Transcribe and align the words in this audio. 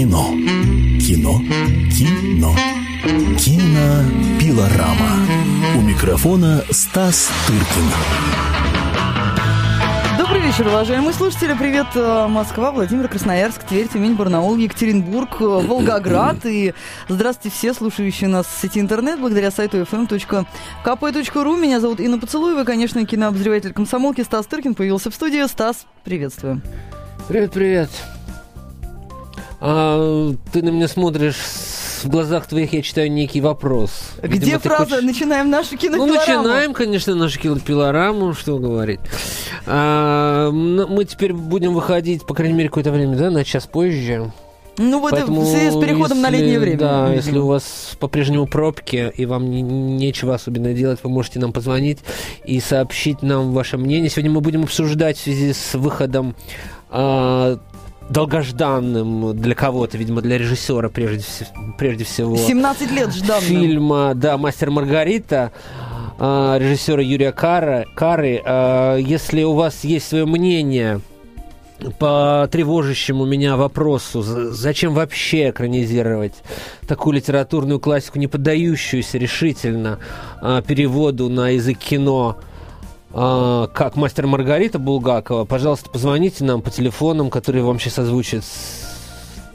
Кино. 0.00 0.30
Кино. 0.98 1.42
Кино. 1.92 2.56
Кинопилорама. 3.36 5.26
У 5.76 5.82
микрофона 5.82 6.64
Стас 6.70 7.30
Тыркин. 7.46 7.84
Добрый 10.16 10.40
вечер, 10.40 10.68
уважаемые 10.68 11.12
слушатели. 11.12 11.52
Привет, 11.52 11.88
э, 11.96 12.26
Москва, 12.28 12.72
Владимир, 12.72 13.08
Красноярск, 13.08 13.62
Тверь, 13.64 13.88
Тюмень, 13.88 14.14
Барнаул, 14.14 14.56
Екатеринбург, 14.56 15.36
э, 15.38 15.44
Волгоград. 15.44 16.46
И 16.46 16.72
здравствуйте 17.08 17.54
все, 17.54 17.74
слушающие 17.74 18.30
нас 18.30 18.46
в 18.46 18.58
сети 18.58 18.80
интернет, 18.80 19.20
благодаря 19.20 19.50
сайту 19.50 19.82
fm.kp.ru. 19.82 21.60
Меня 21.60 21.78
зовут 21.78 22.00
Инна 22.00 22.18
Поцелуева, 22.18 22.64
конечно, 22.64 23.04
кинообозреватель 23.04 23.74
комсомолки 23.74 24.22
Стас 24.22 24.46
Тыркин 24.46 24.74
появился 24.74 25.10
в 25.10 25.14
студии. 25.14 25.46
Стас, 25.46 25.84
приветствую. 26.04 26.62
Привет, 27.28 27.52
привет. 27.52 27.90
А, 29.60 30.32
ты 30.52 30.62
на 30.62 30.70
меня 30.70 30.88
смотришь, 30.88 31.36
в 32.02 32.08
глазах 32.08 32.46
твоих 32.46 32.72
я 32.72 32.80
читаю 32.82 33.12
некий 33.12 33.40
вопрос. 33.42 33.90
Где 34.22 34.38
Видимо, 34.38 34.58
фраза 34.60 34.84
хочешь- 34.96 35.02
«Начинаем 35.04 35.50
нашу 35.50 35.72
Ну, 35.72 35.78
кинопилораму»? 35.78 36.14
начинаем, 36.14 36.72
конечно, 36.72 37.14
нашу 37.14 37.38
кинопилораму, 37.38 38.32
что 38.34 38.56
говорить. 38.58 39.00
А, 39.66 40.48
м, 40.48 40.76
мы 40.90 41.04
теперь 41.04 41.34
будем 41.34 41.74
выходить, 41.74 42.24
по 42.26 42.32
крайней 42.34 42.54
мере, 42.54 42.68
какое-то 42.70 42.90
время, 42.90 43.16
да, 43.16 43.30
на 43.30 43.44
час 43.44 43.66
позже. 43.66 44.32
Ну, 44.78 44.98
вот 45.00 45.10
Поэтому, 45.10 45.42
в 45.42 45.46
связи 45.46 45.70
с 45.70 45.78
переходом 45.78 46.22
на 46.22 46.28
если- 46.28 46.38
летнее 46.42 46.58
время. 46.60 46.78
Да, 46.78 47.00
видимо. 47.02 47.14
если 47.16 47.38
у 47.38 47.46
вас 47.48 47.90
по-прежнему 48.00 48.46
пробки, 48.46 49.12
и 49.14 49.26
вам 49.26 49.50
не- 49.50 49.60
нечего 49.60 50.34
особенно 50.34 50.72
делать, 50.72 51.00
вы 51.02 51.10
можете 51.10 51.38
нам 51.38 51.52
позвонить 51.52 51.98
и 52.46 52.60
сообщить 52.60 53.20
нам 53.20 53.52
ваше 53.52 53.76
мнение. 53.76 54.08
Сегодня 54.08 54.30
мы 54.30 54.40
будем 54.40 54.62
обсуждать 54.62 55.18
в 55.18 55.20
связи 55.22 55.52
с 55.52 55.74
выходом 55.74 56.34
а, 56.92 57.58
долгожданным 58.10 59.36
для 59.36 59.54
кого-то, 59.54 59.96
видимо, 59.96 60.20
для 60.20 60.36
режиссера 60.36 60.88
прежде, 60.88 61.24
прежде 61.78 62.04
всего. 62.04 62.36
17 62.36 62.90
лет 62.90 63.14
жданным. 63.14 63.42
Фильма, 63.42 64.12
да, 64.14 64.36
«Мастер 64.36 64.70
Маргарита», 64.70 65.52
а, 66.18 66.58
режиссера 66.58 67.02
Юрия 67.02 67.32
Кара, 67.32 67.86
Кары. 67.94 68.42
А, 68.44 68.96
Если 68.96 69.42
у 69.42 69.54
вас 69.54 69.84
есть 69.84 70.08
свое 70.08 70.26
мнение 70.26 71.00
по 71.98 72.46
тревожащему 72.52 73.24
меня 73.24 73.56
вопросу, 73.56 74.20
зачем 74.22 74.92
вообще 74.92 75.48
экранизировать 75.48 76.34
такую 76.86 77.14
литературную 77.14 77.80
классику, 77.80 78.18
не 78.18 78.26
поддающуюся 78.26 79.16
решительно 79.16 79.98
а, 80.42 80.60
переводу 80.60 81.30
на 81.30 81.50
язык 81.50 81.78
кино, 81.78 82.36
как 83.12 83.96
«Мастер 83.96 84.26
Маргарита» 84.26 84.78
Булгакова, 84.78 85.44
пожалуйста, 85.44 85.90
позвоните 85.90 86.44
нам 86.44 86.62
по 86.62 86.70
телефонам, 86.70 87.30
которые 87.30 87.64
вам 87.64 87.78
сейчас 87.80 87.98
озвучит 88.00 88.44
с- 88.44 88.88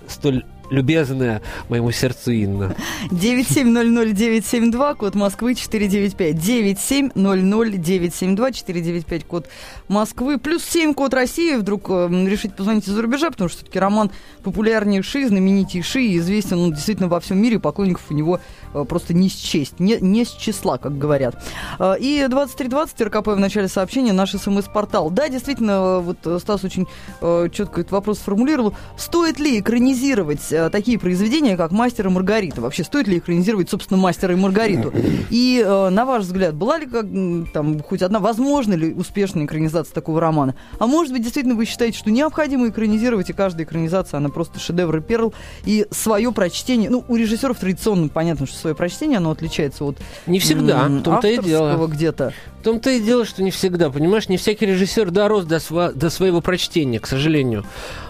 столь 0.08 0.44
любезная 0.72 1.42
моему 1.70 1.92
сердцу 1.92 2.32
Инна. 2.32 2.76
9700972, 3.12 4.96
код 4.96 5.16
Москвы 5.16 5.54
495. 5.56 6.36
9700972, 6.36 8.52
495, 8.52 9.24
код 9.26 9.48
Москвы. 9.88 10.38
Плюс 10.40 10.64
7, 10.64 10.94
код 10.94 11.14
России. 11.14 11.56
Вдруг 11.56 11.90
э, 11.90 12.08
решите 12.28 12.54
позвонить 12.56 12.88
из-за 12.88 13.02
рубежа, 13.02 13.30
потому 13.32 13.50
что 13.50 13.58
все-таки 13.60 13.80
роман 13.80 14.12
популярнейший, 14.44 15.26
знаменитейший, 15.26 16.18
известен 16.18 16.60
он 16.60 16.72
действительно 16.74 17.08
во 17.10 17.20
всем 17.20 17.38
мире. 17.40 17.60
Поклонников 17.60 18.04
у 18.10 18.14
него 18.14 18.40
просто 18.84 19.14
не 19.14 19.30
счесть, 19.30 19.80
не, 19.80 19.98
не 20.02 20.26
с 20.26 20.32
числа, 20.32 20.78
как 20.78 20.98
говорят. 20.98 21.42
Э, 21.80 21.96
И 22.00 22.26
2320 22.28 23.02
РКП 23.02 23.28
в 23.28 23.40
начале 23.40 23.68
сообщения, 23.68 24.14
наш 24.14 24.32
СМС-портал. 24.32 25.10
Да, 25.10 25.30
действительно, 25.30 25.72
э, 25.72 26.00
вот 26.00 26.18
э, 26.26 26.40
Стас 26.40 26.64
очень 26.64 26.88
э, 27.22 27.50
четко 27.52 27.82
этот 27.82 27.92
вопрос 27.92 28.20
сформулировал. 28.20 28.74
Стоит 28.98 29.40
ли 29.40 29.60
экранизировать 29.60 30.52
э, 30.52 30.70
такие 30.70 31.00
произведения, 31.00 31.58
как 31.58 31.72
«Мастер 31.72 32.08
и 32.08 32.10
Маргарита»? 32.10 32.62
Вообще, 32.62 32.84
стоит 32.84 33.08
ли 33.08 33.18
экранизировать, 33.20 33.70
собственно, 33.70 34.00
«Мастера 34.00 34.34
и 34.34 34.38
Маргариту»? 34.38 34.94
И, 35.30 35.64
э, 35.66 35.90
на 35.90 36.06
ваш 36.06 36.24
взгляд, 36.24 36.56
была 36.56 36.78
ли 36.78 36.86
как, 36.86 37.06
там 37.54 37.80
хоть 37.82 38.02
одна, 38.02 38.20
возможно 38.20 38.74
ли 38.74 38.94
успешная 38.94 39.46
экранизация 39.46 39.94
такого 39.94 40.20
романа? 40.20 40.56
А 40.80 40.88
может 40.88 41.14
быть, 41.14 41.22
действительно, 41.24 41.56
вы 41.56 41.66
считаете, 41.66 41.98
что 41.98 42.12
необходимо 42.12 42.70
экранизировать, 42.70 43.30
и 43.30 43.34
каждая 43.34 43.66
экранизация, 43.66 44.18
она 44.18 44.30
просто 44.30 44.60
шедевр 44.60 44.98
и 44.98 45.02
перл, 45.02 45.34
и 45.66 45.86
свое 45.92 46.32
прочтение, 46.32 46.90
ну, 46.90 47.04
у 47.08 47.16
режиссеров 47.16 47.58
традиционно 47.60 48.10
понятно, 48.10 48.46
что 48.46 48.58
свое 48.66 48.76
прочтение, 48.76 49.18
оно 49.20 49.30
отличается 49.30 49.84
от 49.86 49.98
Не 50.26 50.40
всегда, 50.40 50.88
м, 50.88 51.04
том-то 51.04 51.28
и 51.28 51.38
дело. 51.40 51.86
где-то. 51.86 52.34
В 52.62 52.64
том-то 52.64 52.90
и 52.90 53.00
дело, 53.00 53.24
что 53.24 53.44
не 53.44 53.52
всегда, 53.52 53.92
понимаешь, 53.92 54.28
не 54.28 54.38
всякий 54.38 54.66
режиссер 54.66 55.12
дорос 55.12 55.46
до, 55.46 55.58
сва- 55.58 55.94
до 55.94 56.10
своего 56.10 56.42
прочтения, 56.42 57.00
к 57.00 57.06
сожалению. 57.06 57.64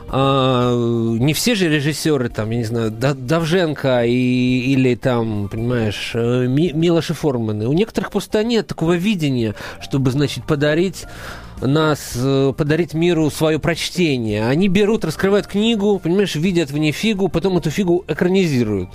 А, 0.08 0.74
не 1.20 1.34
все 1.34 1.56
же 1.56 1.68
режиссеры, 1.68 2.30
там, 2.30 2.52
я 2.52 2.58
не 2.60 2.64
знаю, 2.64 2.90
Да- 2.92 3.14
Давженко 3.14 4.06
и, 4.06 4.14
или 4.74 4.96
там, 4.96 5.50
понимаешь, 5.50 6.12
э, 6.14 6.46
Ми- 6.48 6.72
Милош 6.72 7.10
и 7.10 7.14
Форманы. 7.14 7.68
У 7.68 7.74
некоторых 7.74 8.12
просто 8.12 8.42
нет 8.46 8.66
такого 8.68 8.94
видения, 8.94 9.56
чтобы, 9.82 10.12
значит, 10.12 10.46
подарить 10.46 11.04
нас, 11.62 12.14
э, 12.16 12.54
подарить 12.58 12.94
миру 12.94 13.30
свое 13.32 13.60
прочтение. 13.60 14.48
Они 14.48 14.70
берут, 14.70 15.04
раскрывают 15.04 15.48
книгу, 15.48 16.00
понимаешь, 16.00 16.36
видят 16.36 16.72
в 16.72 16.78
ней 16.78 16.94
фигу, 16.94 17.28
потом 17.28 17.58
эту 17.58 17.70
фигу 17.72 18.06
экранизируют. 18.08 18.90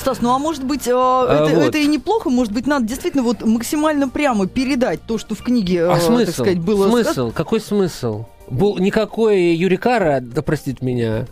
Стас, 0.00 0.20
ну 0.22 0.34
а 0.34 0.38
может 0.38 0.64
быть, 0.64 0.86
э, 0.86 0.90
это, 0.90 1.50
вот. 1.54 1.64
это 1.68 1.78
и 1.78 1.86
неплохо, 1.86 2.30
может 2.30 2.52
быть, 2.52 2.66
надо 2.66 2.86
действительно 2.86 3.22
вот 3.22 3.42
максимально 3.44 4.08
прямо 4.08 4.46
передать 4.46 5.02
то, 5.06 5.18
что 5.18 5.34
в 5.34 5.42
книге, 5.42 5.86
А 5.86 5.96
э, 5.96 6.00
смысл? 6.00 6.24
так 6.26 6.34
сказать, 6.34 6.58
было 6.58 6.88
смысл? 6.88 7.04
сказано. 7.10 7.30
Какой 7.32 7.60
смысл? 7.60 8.24
Был, 8.48 8.78
никакой 8.78 9.54
Юрий 9.54 9.76
Кара, 9.76 10.20
да 10.20 10.42
простит 10.42 10.82
меня, 10.82 11.26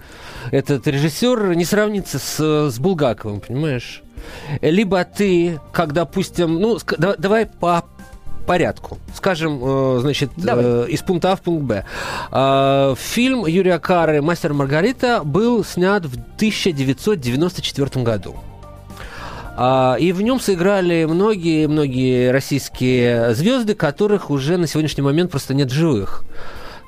этот 0.53 0.87
режиссер 0.87 1.55
не 1.55 1.65
сравнится 1.65 2.19
с, 2.19 2.71
с 2.71 2.79
Булгаковым, 2.79 3.41
понимаешь? 3.41 4.03
Либо 4.61 5.05
ты, 5.05 5.59
как, 5.73 5.93
допустим, 5.95 6.61
ну, 6.61 6.79
да- 6.99 7.17
давай 7.17 7.47
по 7.47 7.85
порядку. 8.47 8.99
Скажем, 9.15 9.61
э, 9.63 9.99
значит, 10.01 10.31
Давай. 10.37 10.65
э, 10.65 10.87
из 10.89 11.03
пункта 11.03 11.33
А 11.33 11.37
в 11.37 11.43
пункт 11.43 11.65
Б. 11.65 11.85
Э, 12.33 12.95
фильм 12.97 13.47
Юрия 13.47 13.79
Кары 13.79 14.23
«Мастер 14.23 14.55
Маргарита» 14.55 15.23
был 15.23 15.65
снят 15.65 16.05
в 16.07 16.15
1994 16.37 18.05
году. 18.05 18.37
А, 19.61 19.97
И 19.99 20.13
в 20.13 20.23
нем 20.23 20.39
сыграли 20.39 21.05
многие-многие 21.05 22.31
российские 22.31 23.35
звезды, 23.35 23.75
которых 23.75 24.31
уже 24.31 24.57
на 24.57 24.69
сегодняшний 24.69 25.03
момент 25.03 25.33
просто 25.33 25.53
нет 25.53 25.73
живых. 25.73 26.23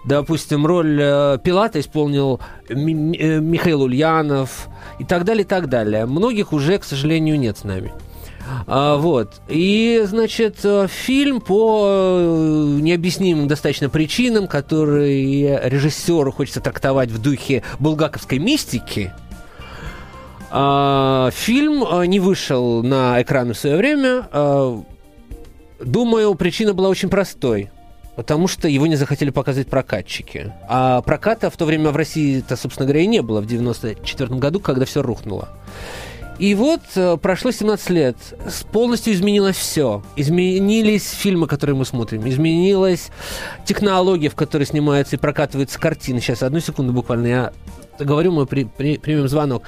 Допустим, 0.05 0.65
роль 0.65 0.97
э, 1.03 1.39
Пилата 1.43 1.81
исполнил 1.81 2.39
э, 2.69 2.75
Михаил 2.75 3.83
Ульянов 3.83 4.69
и 5.01 5.05
так 5.05 5.25
далее, 5.25 5.43
и 5.43 5.47
так 5.47 5.69
далее. 5.69 6.07
Многих 6.07 6.53
уже, 6.53 6.79
к 6.79 6.85
сожалению, 6.85 7.41
нет 7.41 7.59
с 7.59 7.65
нами. 7.65 7.93
А, 8.69 8.97
вот. 8.99 9.41
И, 9.49 10.03
значит, 10.07 10.59
э, 10.63 10.87
фильм 10.89 11.41
по 11.41 12.69
необъяснимым 12.81 13.49
достаточно 13.49 13.91
причинам, 13.91 14.47
которые 14.47 15.61
режиссеру 15.69 16.31
хочется 16.31 16.61
трактовать 16.61 17.11
в 17.11 17.21
духе 17.21 17.65
булгаковской 17.81 18.39
мистики, 18.39 19.13
фильм 20.51 21.85
а, 21.85 22.03
не 22.05 22.21
вышел 22.21 22.83
на 22.83 23.21
экраны 23.23 23.55
в 23.55 23.59
свое 23.59 23.77
время. 23.77 24.29
А, 24.33 24.83
Думаю, 25.83 26.35
причина 26.35 26.75
была 26.75 26.89
очень 26.89 27.09
простой. 27.09 27.71
Потому 28.17 28.49
что 28.49 28.69
его 28.69 28.87
не 28.87 28.97
захотели 28.97 29.31
показывать 29.31 29.69
прокатчики. 29.69 30.53
А 30.69 31.01
проката 31.01 31.49
в 31.49 31.57
то 31.57 31.65
время 31.65 31.91
в 31.91 31.97
России-то, 31.97 32.57
собственно 32.57 32.87
говоря, 32.87 33.03
и 33.03 33.07
не 33.07 33.23
было 33.23 33.41
в 33.41 33.47
94 33.47 34.35
году, 34.35 34.61
когда 34.61 34.85
все 34.85 35.01
рухнуло. 35.01 35.49
И 36.39 36.55
вот 36.55 36.81
э, 36.97 37.17
прошло 37.17 37.51
17 37.51 37.91
лет. 37.91 38.17
Полностью 38.73 39.13
изменилось 39.15 39.57
все. 39.57 40.03
Изменились 40.17 41.11
фильмы, 41.11 41.47
которые 41.47 41.77
мы 41.77 41.87
смотрим. 41.87 42.29
Изменилась 42.29 43.11
технология, 43.65 44.29
в 44.29 44.35
которой 44.35 44.65
снимаются 44.65 45.17
и 45.17 45.19
прокатываются 45.19 45.79
картины. 45.79 46.21
Сейчас, 46.21 46.43
одну 46.43 46.61
секунду 46.61 46.93
буквально. 46.93 47.27
Я 47.27 47.53
говорю, 47.99 48.33
мы 48.33 48.45
при- 48.47 48.65
при- 48.65 48.99
примем 48.99 49.29
звонок. 49.29 49.63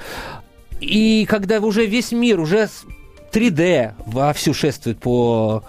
И 0.83 1.25
когда 1.25 1.59
уже 1.59 1.85
весь 1.85 2.11
мир, 2.11 2.39
уже 2.39 2.67
с- 2.67 2.85
3D 3.31 3.93
вовсю 4.05 4.53
шествует 4.53 4.99
по 4.99 5.63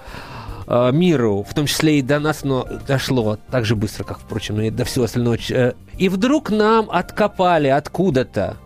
э, 0.67 0.91
миру, 0.93 1.47
в 1.49 1.55
том 1.55 1.67
числе 1.67 1.99
и 1.99 2.03
до 2.03 2.19
нас, 2.19 2.43
но 2.45 2.67
дошло 2.87 3.39
так 3.51 3.65
же 3.65 3.77
быстро, 3.77 4.05
как, 4.05 4.19
впрочем, 4.19 4.61
и 4.61 4.71
до 4.71 4.85
всего 4.85 5.05
остального. 5.05 5.37
э, 5.51 5.73
И 5.99 6.09
вдруг 6.09 6.51
нам 6.51 6.89
откопали 6.91 7.69
откуда-то 7.69 8.57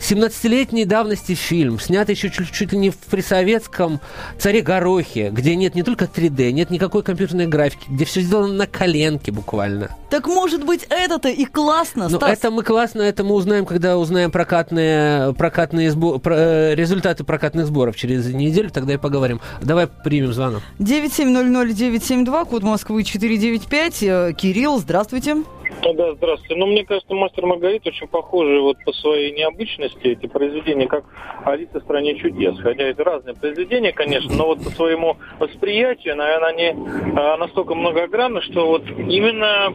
17-летней 0.00 0.84
давности 0.86 1.34
фильм, 1.34 1.78
снятый 1.78 2.14
еще 2.14 2.30
чуть, 2.30 2.50
чуть 2.50 2.72
ли 2.72 2.78
не 2.78 2.90
при 3.10 3.20
советском 3.20 4.00
«Царе 4.38 4.62
Горохе», 4.62 5.30
где 5.30 5.54
нет 5.56 5.74
не 5.74 5.82
только 5.82 6.06
3D, 6.06 6.52
нет 6.52 6.70
никакой 6.70 7.02
компьютерной 7.02 7.46
графики, 7.46 7.84
где 7.88 8.04
все 8.04 8.20
сделано 8.22 8.54
на 8.54 8.66
коленке 8.66 9.30
буквально. 9.30 9.96
Так 10.10 10.26
может 10.26 10.64
быть 10.64 10.86
это-то 10.90 11.28
и 11.28 11.44
классно, 11.44 12.08
Ну, 12.08 12.16
Стас? 12.16 12.30
это 12.38 12.50
мы 12.50 12.62
классно, 12.62 13.02
это 13.02 13.22
мы 13.24 13.34
узнаем, 13.34 13.64
когда 13.66 13.96
узнаем 13.98 14.30
прокатные, 14.30 15.32
прокатные 15.34 15.90
сбо- 15.90 16.18
про- 16.18 16.36
э, 16.36 16.74
результаты 16.74 17.22
прокатных 17.24 17.66
сборов 17.66 17.94
через 17.96 18.26
неделю, 18.26 18.70
тогда 18.70 18.94
и 18.94 18.96
поговорим. 18.96 19.40
Давай 19.62 19.86
примем 19.86 20.32
звонок. 20.32 20.62
9700972, 20.78 22.44
код 22.46 22.62
Москвы 22.62 23.04
495. 23.04 24.02
Э, 24.02 24.32
Кирилл, 24.36 24.78
здравствуйте. 24.78 25.36
Да, 25.82 26.12
здравствуйте. 26.14 26.56
Ну, 26.56 26.66
мне 26.66 26.84
кажется, 26.84 27.14
«Мастер 27.14 27.46
Маргарита» 27.46 27.88
очень 27.88 28.06
похожи 28.06 28.60
вот 28.60 28.76
по 28.84 28.92
своей 28.92 29.32
необычности 29.32 30.08
эти 30.08 30.26
произведения, 30.26 30.86
как 30.86 31.04
«Алиса 31.44 31.80
в 31.80 31.82
стране 31.84 32.16
чудес». 32.16 32.58
Хотя 32.60 32.84
это 32.84 33.02
разные 33.02 33.34
произведения, 33.34 33.92
конечно, 33.92 34.34
но 34.34 34.46
вот 34.46 34.62
по 34.62 34.70
своему 34.70 35.16
восприятию, 35.38 36.16
наверное, 36.16 36.48
они 36.50 36.74
а, 37.16 37.36
настолько 37.38 37.74
многогранны, 37.74 38.42
что 38.42 38.66
вот 38.66 38.82
именно 38.88 39.72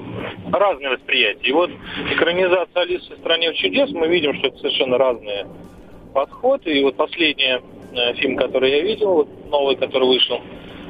разные 0.51 0.91
восприятия. 0.91 1.49
И 1.49 1.53
вот 1.53 1.71
экранизация 2.11 2.83
«Алисы 2.83 3.15
в 3.15 3.19
стране 3.19 3.53
чудес» 3.55 3.89
мы 3.91 4.07
видим, 4.07 4.35
что 4.35 4.47
это 4.47 4.57
совершенно 4.57 4.97
разные 4.97 5.47
подходы. 6.13 6.71
И 6.71 6.83
вот 6.83 6.95
последний 6.95 7.61
э, 7.93 8.13
фильм, 8.15 8.37
который 8.37 8.71
я 8.71 8.81
видел, 8.81 9.13
вот 9.13 9.27
новый, 9.49 9.75
который 9.75 10.07
вышел, 10.07 10.39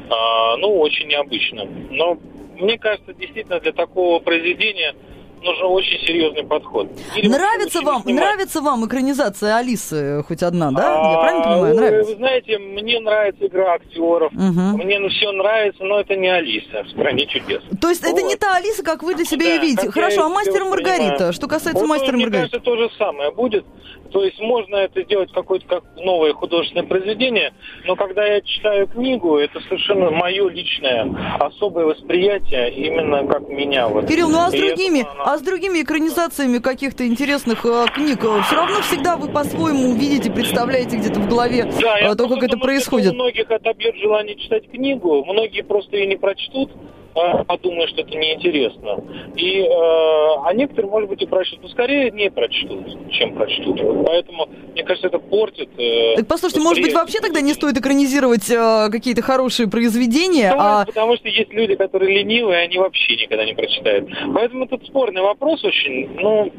а, 0.09 0.57
ну, 0.57 0.79
очень 0.79 1.07
необычно. 1.07 1.67
Но 1.89 2.17
мне 2.55 2.77
кажется, 2.77 3.13
действительно 3.13 3.59
для 3.59 3.71
такого 3.73 4.19
произведения 4.19 4.95
нужен 5.43 5.65
очень 5.65 5.99
серьезный 6.05 6.43
подход. 6.43 6.87
Или 7.15 7.27
нравится 7.27 7.81
вам, 7.81 8.03
нравится 8.05 8.61
вам 8.61 8.85
экранизация 8.85 9.55
Алисы 9.57 10.23
хоть 10.27 10.43
одна, 10.43 10.71
да? 10.71 11.11
Я 11.11 11.17
правильно 11.19 11.43
понимаю? 11.43 11.75
Нравится? 11.75 12.11
Вы 12.11 12.17
знаете, 12.17 12.57
мне 12.57 12.99
нравится 12.99 13.45
игра 13.45 13.73
актеров, 13.73 14.31
Угу. 14.33 14.77
мне 14.83 14.99
ну, 14.99 15.09
все 15.09 15.31
нравится, 15.31 15.83
но 15.83 15.99
это 15.99 16.15
не 16.15 16.27
Алиса 16.29 16.83
в 16.83 16.89
стране 16.89 17.25
чудес. 17.27 17.61
То 17.81 17.89
есть 17.89 18.03
это 18.03 18.21
не 18.21 18.35
та 18.35 18.55
Алиса, 18.55 18.83
как 18.83 19.03
вы 19.03 19.15
для 19.15 19.25
себя 19.25 19.45
Да, 19.45 19.51
ее 19.53 19.61
видите. 19.61 19.91
Хорошо, 19.91 20.25
а 20.25 20.29
мастер 20.29 20.61
и 20.61 20.69
Маргарита? 20.69 21.03
воспринимаю. 21.03 21.33
Что 21.33 21.47
касается 21.47 21.81
Вот, 21.81 21.89
мастера 21.89 22.13
и 22.13 22.15
мне 22.15 22.29
кажется, 22.31 22.59
то 22.59 22.75
же 22.77 22.89
самое 22.97 23.31
будет. 23.31 23.65
То 24.11 24.23
есть 24.23 24.39
можно 24.39 24.75
это 24.77 25.01
сделать 25.03 25.31
какое-то 25.33 25.65
как 25.67 25.83
новое 25.97 26.33
художественное 26.33 26.85
произведение, 26.87 27.53
но 27.85 27.95
когда 27.95 28.25
я 28.25 28.39
читаю 28.41 28.87
книгу, 28.87 29.37
это 29.37 29.59
совершенно 29.61 30.09
мое 30.11 30.47
личное 30.49 31.05
особое 31.39 31.85
восприятие, 31.85 32.71
именно 32.73 33.25
как 33.27 33.49
меня. 33.49 33.87
Вот. 33.87 34.07
Кирилл, 34.07 34.29
ну 34.29 34.39
а 34.39 34.51
с 34.51 34.53
И 34.53 34.57
другими, 34.59 34.99
это, 35.01 35.09
а 35.25 35.39
с 35.39 35.41
другими 35.41 35.81
экранизациями 35.81 36.59
каких-то 36.59 37.07
интересных 37.07 37.65
э, 37.65 37.85
книг, 37.95 38.19
все 38.19 38.55
равно 38.55 38.81
всегда 38.81 39.17
вы 39.17 39.27
по-своему 39.27 39.95
видите, 39.95 40.31
представляете 40.31 40.97
где-то 40.97 41.19
в 41.19 41.27
голове 41.27 41.63
Да, 41.81 41.99
э, 41.99 42.15
то, 42.15 42.29
как 42.29 42.43
это 42.43 42.57
происходит. 42.57 43.11
У 43.13 43.15
многих 43.15 43.49
отобьет 43.49 43.95
желание 43.95 44.35
читать 44.35 44.69
книгу, 44.69 45.25
многие 45.25 45.63
просто 45.63 45.97
ее 45.97 46.05
не 46.05 46.15
прочтут, 46.15 46.71
а 47.15 47.43
подумают, 47.45 47.89
что 47.91 48.01
это 48.01 48.11
неинтересно. 48.11 49.03
И, 49.35 49.61
э, 49.61 49.65
а 49.67 50.53
некоторые, 50.53 50.91
может 50.91 51.09
быть, 51.09 51.21
и 51.21 51.25
прочтут. 51.25 51.61
Но 51.63 51.69
скорее 51.69 52.11
не 52.11 52.29
прочтут, 52.29 53.11
чем 53.11 53.35
прочтут. 53.35 53.79
Поэтому, 54.05 54.47
мне 54.73 54.83
кажется, 54.83 55.07
это 55.07 55.19
портит... 55.19 55.69
э, 55.77 56.15
Так 56.17 56.27
послушайте, 56.27 56.61
может 56.61 56.83
быть, 56.83 56.93
вообще 56.93 57.19
тогда 57.19 57.41
не 57.41 57.53
стоит 57.53 57.77
экранизировать 57.77 58.49
э, 58.49 58.89
какие-то 58.91 59.21
хорошие 59.21 59.69
произведения, 59.69 60.49
Стоит, 60.49 60.61
а 60.61 60.85
Потому 60.85 61.15
что 61.15 61.29
есть 61.29 61.53
люди, 61.53 61.75
которые 61.75 62.19
ленивые, 62.19 62.59
они 62.63 62.77
вообще 62.77 63.15
никогда 63.15 63.45
не 63.45 63.53
прочитают. 63.53 64.09
Поэтому 64.33 64.67
тут 64.67 64.85
спорный 64.85 65.21
вопрос 65.21 65.63
очень. 65.63 66.09
Ну, 66.19 66.51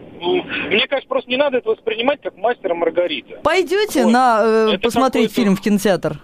мне 0.71 0.87
кажется, 0.87 1.09
просто 1.09 1.31
не 1.31 1.37
надо 1.37 1.59
это 1.59 1.71
воспринимать 1.71 2.21
как 2.23 2.37
мастера 2.37 2.75
Маргарита. 2.75 3.41
пойдете 3.43 4.05
Ой, 4.05 4.11
на 4.11 4.41
э, 4.43 4.71
это 4.73 4.81
посмотреть 4.81 5.33
фильм 5.33 5.57
в 5.57 5.61
кинотеатр? 5.61 6.19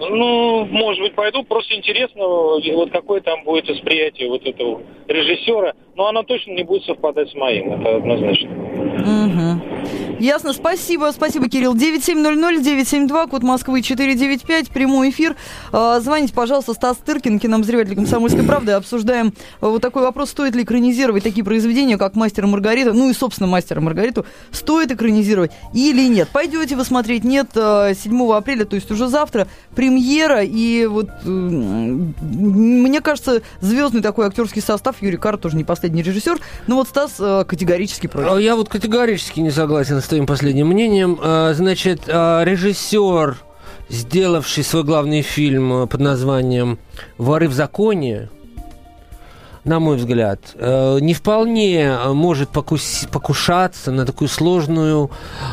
Ну, 0.00 0.64
может 0.64 1.02
быть, 1.02 1.14
пойду. 1.14 1.44
Просто 1.44 1.74
интересно, 1.74 2.24
вот 2.24 2.90
какое 2.90 3.20
там 3.20 3.44
будет 3.44 3.68
восприятие 3.68 4.28
вот 4.30 4.46
этого 4.46 4.80
режиссера. 5.08 5.74
Но 5.94 6.06
оно 6.06 6.22
точно 6.22 6.52
не 6.52 6.62
будет 6.62 6.84
совпадать 6.84 7.30
с 7.30 7.34
моим, 7.34 7.72
это 7.72 7.96
однозначно. 7.96 8.48
Мгм. 8.50 9.79
Ясно, 10.20 10.52
спасибо, 10.52 11.12
спасибо, 11.14 11.48
Кирилл. 11.48 11.74
9700-972, 11.74 13.30
код 13.30 13.42
Москвы 13.42 13.80
495, 13.80 14.68
прямой 14.68 15.08
эфир. 15.08 15.34
Э, 15.72 15.98
Звоните, 16.02 16.34
пожалуйста, 16.34 16.74
Стас 16.74 16.98
Тыркин, 16.98 17.38
кинообозреватель 17.38 17.94
«Комсомольской 17.94 18.42
правды». 18.42 18.72
Обсуждаем 18.72 19.28
э, 19.28 19.30
вот 19.60 19.80
такой 19.80 20.02
вопрос, 20.02 20.28
стоит 20.28 20.54
ли 20.54 20.64
экранизировать 20.64 21.24
такие 21.24 21.42
произведения, 21.42 21.96
как 21.96 22.16
«Мастер 22.16 22.44
и 22.44 22.48
Маргарита», 22.48 22.92
ну 22.92 23.08
и, 23.08 23.14
собственно, 23.14 23.46
«Мастер 23.46 23.78
и 23.78 23.80
Маргариту», 23.80 24.26
стоит 24.52 24.92
экранизировать 24.92 25.52
или 25.72 26.06
нет. 26.06 26.28
Пойдете 26.28 26.76
вы 26.76 26.84
смотреть? 26.84 27.24
Нет, 27.24 27.48
э, 27.54 27.94
7 27.98 28.32
апреля, 28.34 28.66
то 28.66 28.76
есть 28.76 28.90
уже 28.90 29.08
завтра, 29.08 29.48
премьера, 29.74 30.42
и 30.42 30.84
вот 30.84 31.08
э, 31.24 31.28
мне 31.28 33.00
кажется, 33.00 33.40
звездный 33.62 34.02
такой 34.02 34.26
актерский 34.26 34.60
состав, 34.60 34.96
Юрий 35.00 35.16
Кар 35.16 35.38
тоже 35.38 35.56
не 35.56 35.64
последний 35.64 36.02
режиссер, 36.02 36.38
но 36.66 36.76
вот 36.76 36.88
Стас 36.88 37.14
э, 37.18 37.44
категорически 37.48 38.06
против. 38.06 38.32
А 38.32 38.38
Я 38.38 38.54
вот 38.54 38.68
категорически 38.68 39.40
не 39.40 39.50
согласен 39.50 40.02
с 40.02 40.09
твоим 40.10 40.26
последним 40.26 40.66
мнением. 40.66 41.18
А, 41.22 41.54
Значит, 41.54 42.02
а, 42.08 42.42
режиссер, 42.44 43.36
сделавший 43.88 44.64
свой 44.64 44.84
главный 44.84 45.22
фильм 45.22 45.72
э, 45.72 45.86
под 45.86 46.00
названием 46.00 46.78
«Воры 47.16 47.48
в 47.48 47.52
законе», 47.52 48.28
на 49.64 49.78
мой 49.78 49.96
взгляд, 49.96 50.40
э, 50.54 50.98
не 51.00 51.14
вполне 51.14 51.82
э, 51.82 52.12
может 52.12 52.50
покус- 52.50 53.08
покушаться 53.10 53.90
на 53.92 54.06
такую 54.06 54.28
сложную, 54.28 55.10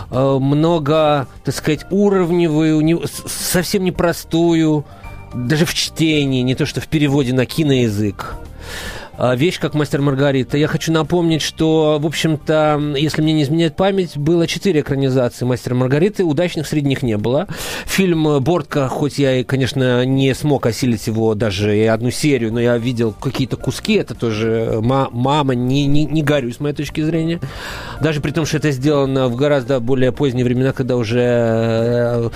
много, 0.10 1.28
так 1.44 1.56
сказать, 1.56 1.86
уровневую, 1.90 3.02
совсем 3.28 3.84
непростую, 3.84 4.86
даже 5.34 5.66
в 5.66 5.74
чтении, 5.74 6.42
не 6.42 6.56
то 6.56 6.66
что 6.66 6.80
в 6.82 6.88
переводе 6.88 7.34
на 7.34 7.46
киноязык 7.46 8.36
вещь, 9.20 9.60
как 9.60 9.74
«Мастер 9.74 10.02
Маргарита». 10.02 10.58
Я 10.58 10.68
хочу 10.68 10.92
напомнить, 10.92 11.42
что, 11.42 11.98
в 12.00 12.06
общем-то, 12.06 12.94
если 12.96 13.22
мне 13.22 13.34
не 13.34 13.44
изменяет 13.44 13.76
память, 13.76 14.18
было 14.18 14.48
четыре 14.48 14.82
экранизации 14.82 15.46
«Мастера 15.46 15.76
Маргариты», 15.76 16.24
удачных 16.24 16.68
среди 16.68 16.88
них 16.88 17.04
не 17.04 17.18
было. 17.18 17.48
Фильм 17.86 18.42
«Бортка», 18.42 18.88
хоть 18.88 19.18
я, 19.18 19.38
и, 19.38 19.44
конечно, 19.44 20.06
не 20.06 20.34
смог 20.36 20.66
осилить 20.66 21.08
его 21.08 21.36
даже 21.36 21.78
и 21.78 21.86
одну 21.86 22.12
серию, 22.12 22.54
но 22.54 22.60
я 22.60 22.78
видел 22.78 23.14
какие-то 23.14 23.58
куски, 23.58 23.94
это 23.94 24.14
тоже 24.14 24.80
ма- 24.82 25.10
мама, 25.12 25.56
не, 25.56 25.88
не, 25.88 26.06
не 26.06 26.22
горюй, 26.22 26.54
с 26.54 26.60
моей 26.60 26.76
точки 26.76 27.02
зрения. 27.02 27.40
Даже 28.02 28.22
при 28.22 28.32
том, 28.32 28.46
что 28.46 28.58
это 28.58 28.72
сделано 28.72 29.28
в 29.28 29.36
гораздо 29.36 29.80
более 29.80 30.12
поздние 30.12 30.46
времена, 30.46 30.74
когда 30.74 30.96
уже 30.96 31.22
э, 31.22 32.30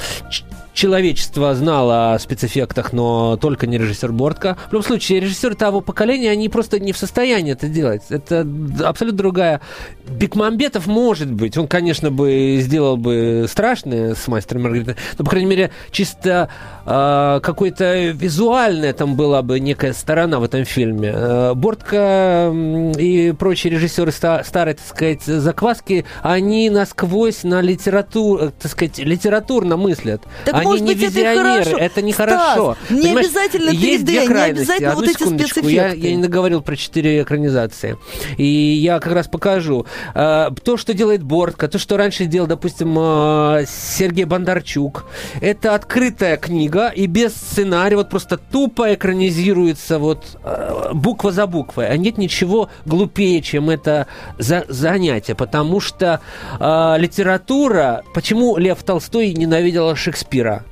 человечество 0.73 1.53
знало 1.55 2.13
о 2.13 2.19
спецэффектах, 2.19 2.93
но 2.93 3.37
только 3.37 3.67
не 3.67 3.77
режиссер 3.77 4.11
Бортка. 4.11 4.57
В 4.69 4.73
любом 4.73 4.85
случае, 4.85 5.19
режиссеры 5.19 5.55
того 5.55 5.81
поколения, 5.81 6.31
они 6.31 6.49
просто 6.49 6.79
не 6.79 6.93
в 6.93 6.97
состоянии 6.97 7.53
это 7.53 7.67
делать. 7.67 8.03
Это 8.09 8.47
абсолютно 8.83 9.17
другая... 9.17 9.61
Бекмамбетов 10.07 10.87
может 10.87 11.31
быть. 11.31 11.57
Он, 11.57 11.67
конечно, 11.67 12.11
бы 12.11 12.57
сделал 12.59 12.97
бы 12.97 13.45
страшное 13.49 14.13
с 14.13 14.27
мастером 14.27 14.63
Маргаритой, 14.63 14.95
но, 15.17 15.23
по 15.23 15.31
крайней 15.31 15.49
мере, 15.49 15.71
чисто 15.91 16.49
э, 16.85 17.39
какой-то 17.41 18.09
визуальная 18.11 18.93
там 18.93 19.15
была 19.15 19.41
бы 19.41 19.59
некая 19.59 19.93
сторона 19.93 20.39
в 20.39 20.43
этом 20.43 20.65
фильме. 20.65 21.11
Э, 21.13 21.53
Бортка 21.53 22.47
м, 22.49 22.91
и 22.91 23.31
прочие 23.33 23.73
режиссеры 23.73 24.11
ста- 24.11 24.43
старой, 24.43 24.75
так 24.75 24.85
сказать, 24.87 25.23
закваски, 25.23 26.05
они 26.21 26.69
насквозь 26.69 27.43
на 27.43 27.61
литературу, 27.61 28.51
так 28.51 28.71
сказать, 28.71 28.99
литературно 28.99 29.77
мыслят. 29.77 30.23
Так, 30.45 30.55
они 30.55 30.65
может 30.65 30.81
не 30.81 30.93
быть, 30.95 31.03
это 31.03 31.11
визионеры, 31.19 31.71
это 31.77 32.01
не 32.01 32.13
Стас, 32.13 32.29
хорошо. 32.29 32.77
не 32.89 33.01
Понимаешь, 33.01 33.27
обязательно 33.27 33.69
есть 33.69 34.03
3D, 34.03 34.05
две 34.05 34.27
не 34.27 34.41
обязательно 34.41 34.89
Одну 34.91 35.01
вот 35.01 35.09
эти 35.09 35.19
секундочку, 35.19 35.59
я, 35.59 35.65
спецэффекты. 35.89 36.07
я 36.07 36.15
не 36.15 36.21
договорил 36.21 36.61
про 36.61 36.75
четыре 36.75 37.21
экранизации. 37.21 37.97
И 38.37 38.45
я 38.45 38.99
как 38.99 39.13
раз 39.13 39.27
покажу. 39.27 39.85
Э, 40.15 40.49
То, 40.63 40.77
что 40.77 40.93
делает 40.93 41.23
Бортко, 41.23 41.67
то, 41.67 41.77
что 41.79 41.97
раньше 41.97 42.25
делал, 42.25 42.47
допустим, 42.47 42.95
э, 42.97 43.65
Сергей 43.67 44.25
Бондарчук, 44.25 45.05
это 45.41 45.75
открытая 45.75 46.37
книга 46.37 46.70
и 46.89 47.05
без 47.07 47.33
сценария, 47.35 47.97
вот 47.97 48.09
просто 48.09 48.37
тупо 48.37 48.93
экранизируется 48.93 49.99
вот 49.99 50.37
э, 50.43 50.89
буква 50.93 51.31
за 51.31 51.47
буквой. 51.47 51.87
А 51.87 51.97
нет 51.97 52.17
ничего 52.17 52.69
глупее, 52.85 53.41
чем 53.41 53.69
это 53.69 54.07
за- 54.37 54.65
занятие, 54.67 55.35
потому 55.35 55.79
что 55.79 56.21
э, 56.59 56.95
литература... 56.97 58.03
Почему 58.13 58.57
Лев 58.57 58.81
Толстой 58.83 59.33
ненавидел 59.33 59.95
Шекспира? 59.95 60.63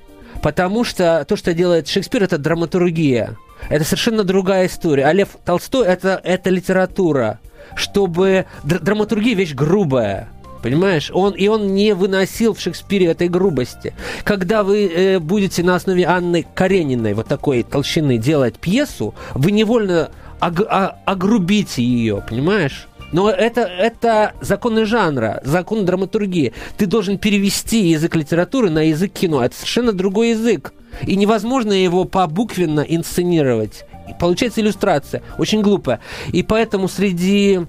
Потому 0.41 0.84
что 0.84 1.25
то, 1.27 1.36
что 1.36 1.53
делает 1.53 1.88
Шекспир, 1.88 2.24
это 2.24 2.38
драматургия. 2.38 3.36
Это 3.70 3.84
совершенно 3.84 4.24
другая 4.24 4.68
история. 4.68 5.06
А 5.06 5.13
Лев 5.13 5.29
Толстой 5.44 5.86
это, 5.86 6.20
это 6.24 6.50
литература. 6.50 7.39
Чтобы 7.75 8.46
др- 8.63 8.79
драматургия 8.79 9.36
вещь 9.36 9.53
грубая. 9.53 10.29
Понимаешь? 10.62 11.10
Он, 11.13 11.34
и 11.34 11.48
он 11.48 11.74
не 11.74 11.94
выносил 11.94 12.54
в 12.54 12.60
Шекспире 12.60 13.08
этой 13.08 13.30
грубости. 13.30 13.94
Когда 14.24 14.63
вы 14.63 14.88
э, 14.88 15.20
будете 15.20 15.63
на 15.63 15.75
основе 15.75 16.06
Анны 16.06 16.46
Карениной 16.54 17.13
вот 17.13 17.28
такой 17.28 17.63
толщины 17.63 18.18
делать 18.18 18.60
пьесу, 18.60 19.16
вы 19.34 19.51
невольно 19.51 20.12
ог- 20.42 20.68
а- 20.70 20.98
огрубите 21.06 21.82
ее, 21.82 22.24
понимаешь? 22.28 22.88
Но 23.12 23.30
это, 23.30 23.62
это 23.62 24.34
законы 24.42 24.86
жанра, 24.86 25.42
закон 25.44 25.86
драматургии. 25.86 26.54
Ты 26.78 26.86
должен 26.86 27.18
перевести 27.18 27.88
язык 27.88 28.16
литературы 28.16 28.70
на 28.70 28.89
язык 28.89 29.13
кино. 29.13 29.44
Это 29.44 29.56
совершенно 29.56 29.94
другой 29.94 30.32
язык. 30.32 30.74
И 31.08 31.16
невозможно 31.16 31.72
его 31.74 32.06
побуквенно 32.06 32.82
инсценировать. 32.82 33.86
Получается 34.20 34.62
иллюстрация. 34.62 35.24
Очень 35.38 35.62
глупая. 35.62 36.01
И 36.32 36.44
поэтому 36.44 36.88
среди 36.88 37.62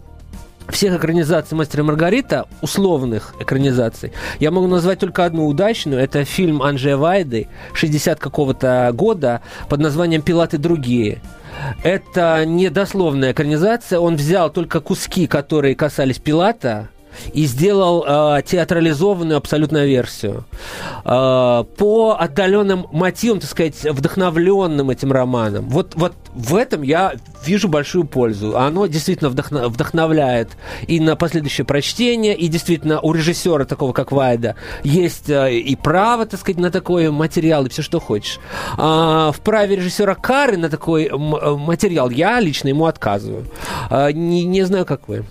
всех 0.71 0.95
экранизаций 0.95 1.57
«Мастера 1.57 1.83
Маргарита», 1.83 2.47
условных 2.63 3.35
экранизаций, 3.41 4.13
я 4.39 4.51
могу 4.51 4.67
назвать 4.67 4.99
только 4.99 5.25
одну 5.25 5.47
удачную. 5.47 6.01
Это 6.01 6.25
фильм 6.25 6.63
Анджея 6.63 6.97
Вайды 6.97 7.49
60 7.75 8.19
какого-то 8.19 8.91
года 8.95 9.43
под 9.69 9.81
названием 9.81 10.23
«Пилаты 10.23 10.59
другие». 10.59 11.21
Это 11.83 12.45
недословная 12.47 13.33
экранизация. 13.33 13.99
Он 13.99 14.17
взял 14.17 14.51
только 14.51 14.81
куски, 14.81 15.27
которые 15.27 15.75
касались 15.75 16.19
Пилата, 16.19 16.89
и 17.33 17.47
сделал 17.47 18.05
э, 18.07 18.43
театрализованную 18.43 19.37
абсолютно 19.37 19.85
версию. 19.85 20.45
Э, 21.05 21.65
по 21.77 22.17
отдаленным 22.19 22.87
мотивам, 22.93 23.41
так 23.41 23.51
сказать, 23.51 23.83
вдохновленным 23.85 24.91
этим 24.91 25.13
романом. 25.13 25.69
Вот, 25.69 25.95
вот 25.95 26.13
в 26.35 26.55
этом 26.55 26.83
я 26.83 27.15
вижу 27.45 27.69
большую 27.69 28.05
пользу. 28.05 28.57
Оно 28.57 28.87
действительно 28.87 29.31
вдохно, 29.31 29.69
вдохновляет 29.69 30.51
и 30.87 31.01
на 31.01 31.17
последующее 31.17 31.65
прочтение, 31.65 32.37
и 32.37 32.49
действительно 32.49 33.01
у 33.01 33.13
режиссера 33.13 33.65
такого, 33.65 33.93
как 33.93 34.13
Вайда, 34.13 34.57
есть 34.83 35.29
э, 35.29 35.55
и 35.55 35.77
право, 35.77 36.27
так 36.27 36.41
сказать, 36.41 36.61
на 36.61 36.71
такой 36.71 37.11
материал, 37.11 37.67
и 37.67 37.69
все, 37.69 37.83
что 37.83 38.01
хочешь. 38.01 38.39
А 38.77 39.33
в 39.33 39.41
праве 39.41 39.77
режиссера 39.77 40.15
Кары 40.15 40.57
на 40.57 40.69
такой 40.69 41.07
э, 41.07 41.17
материал 41.17 42.11
я 42.11 42.41
лично 42.41 42.69
ему 42.69 42.87
отказываю. 42.87 43.47
А, 43.89 44.13
не, 44.13 44.45
не 44.45 44.63
знаю, 44.63 44.87
как 44.87 45.09
вы. 45.09 45.25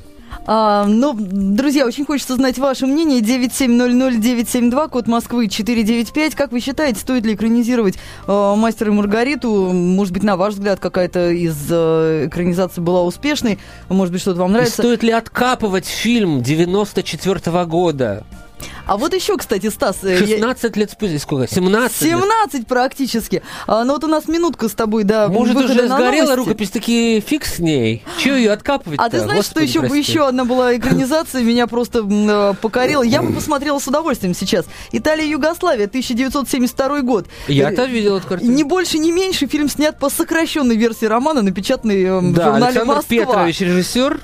А, 0.45 0.85
ну, 0.85 1.15
друзья, 1.15 1.85
очень 1.85 2.05
хочется 2.05 2.35
знать 2.35 2.57
ваше 2.57 2.87
мнение. 2.87 3.21
9700972, 3.21 4.89
код 4.89 5.07
Москвы 5.07 5.47
495. 5.47 6.35
Как 6.35 6.51
вы 6.51 6.59
считаете, 6.59 6.99
стоит 6.99 7.25
ли 7.25 7.35
экранизировать 7.35 7.95
э, 8.27 8.55
«Мастера 8.55 8.91
и 8.91 8.93
Маргариту»? 8.93 9.71
Может 9.71 10.13
быть, 10.13 10.23
на 10.23 10.37
ваш 10.37 10.55
взгляд, 10.55 10.79
какая-то 10.79 11.29
из 11.29 11.55
э, 11.69 12.25
экранизаций 12.27 12.81
была 12.81 13.03
успешной? 13.03 13.59
Может 13.89 14.11
быть, 14.11 14.21
что-то 14.21 14.39
вам 14.39 14.53
нравится? 14.53 14.81
И 14.81 14.85
стоит 14.85 15.03
ли 15.03 15.11
откапывать 15.11 15.85
фильм 15.85 16.41
94 16.41 17.39
-го 17.39 17.65
года? 17.65 18.25
А 18.89 18.97
вот 18.97 19.13
еще, 19.13 19.37
кстати, 19.37 19.69
Стас... 19.69 19.97
16 20.01 20.63
э, 20.63 20.67
я... 20.73 20.79
лет 20.79 20.89
спустя, 20.89 21.19
сколько? 21.19 21.47
17 21.47 21.95
17 21.95 22.53
лет? 22.55 22.67
практически. 22.67 23.43
А, 23.67 23.83
ну 23.83 23.93
вот 23.93 24.03
у 24.03 24.07
нас 24.07 24.27
минутка 24.27 24.67
с 24.67 24.71
тобой, 24.71 25.03
да, 25.03 25.27
Может, 25.27 25.57
уже 25.57 25.87
сгорела 25.87 26.35
рукопись, 26.35 26.71
таки 26.71 27.23
фиг 27.23 27.45
с 27.45 27.59
ней. 27.59 28.03
Чего 28.17 28.35
ее 28.35 28.51
откапывать 28.51 28.99
А 28.99 29.07
ты 29.11 29.19
знаешь, 29.19 29.45
Господи, 29.45 29.67
что 29.67 29.83
еще, 29.85 29.95
еще 29.95 30.27
одна 30.27 30.43
была 30.43 30.75
экранизация, 30.77 31.43
меня 31.43 31.67
просто 31.67 31.99
э, 31.99 32.53
покорила. 32.59 33.03
Я 33.03 33.21
бы 33.21 33.31
посмотрела 33.31 33.77
с 33.77 33.87
удовольствием 33.87 34.33
сейчас. 34.33 34.65
Италия, 34.91 35.27
Югославия, 35.27 35.85
1972 35.85 37.01
год. 37.01 37.27
Я-то 37.47 37.85
видел 37.85 38.17
эту 38.17 38.27
картину. 38.27 38.51
Не 38.51 38.63
больше, 38.63 38.97
не 38.97 39.11
меньше. 39.11 39.45
Фильм 39.45 39.69
снят 39.69 39.99
по 39.99 40.09
сокращенной 40.09 40.75
версии 40.75 41.05
романа, 41.05 41.43
напечатанный 41.43 42.05
э, 42.05 42.19
в 42.19 42.33
да, 42.33 42.45
журнале 42.45 42.65
Александр 42.65 42.95
«Москва». 42.95 43.17
Петрович, 43.17 43.59
режиссер, 43.59 44.19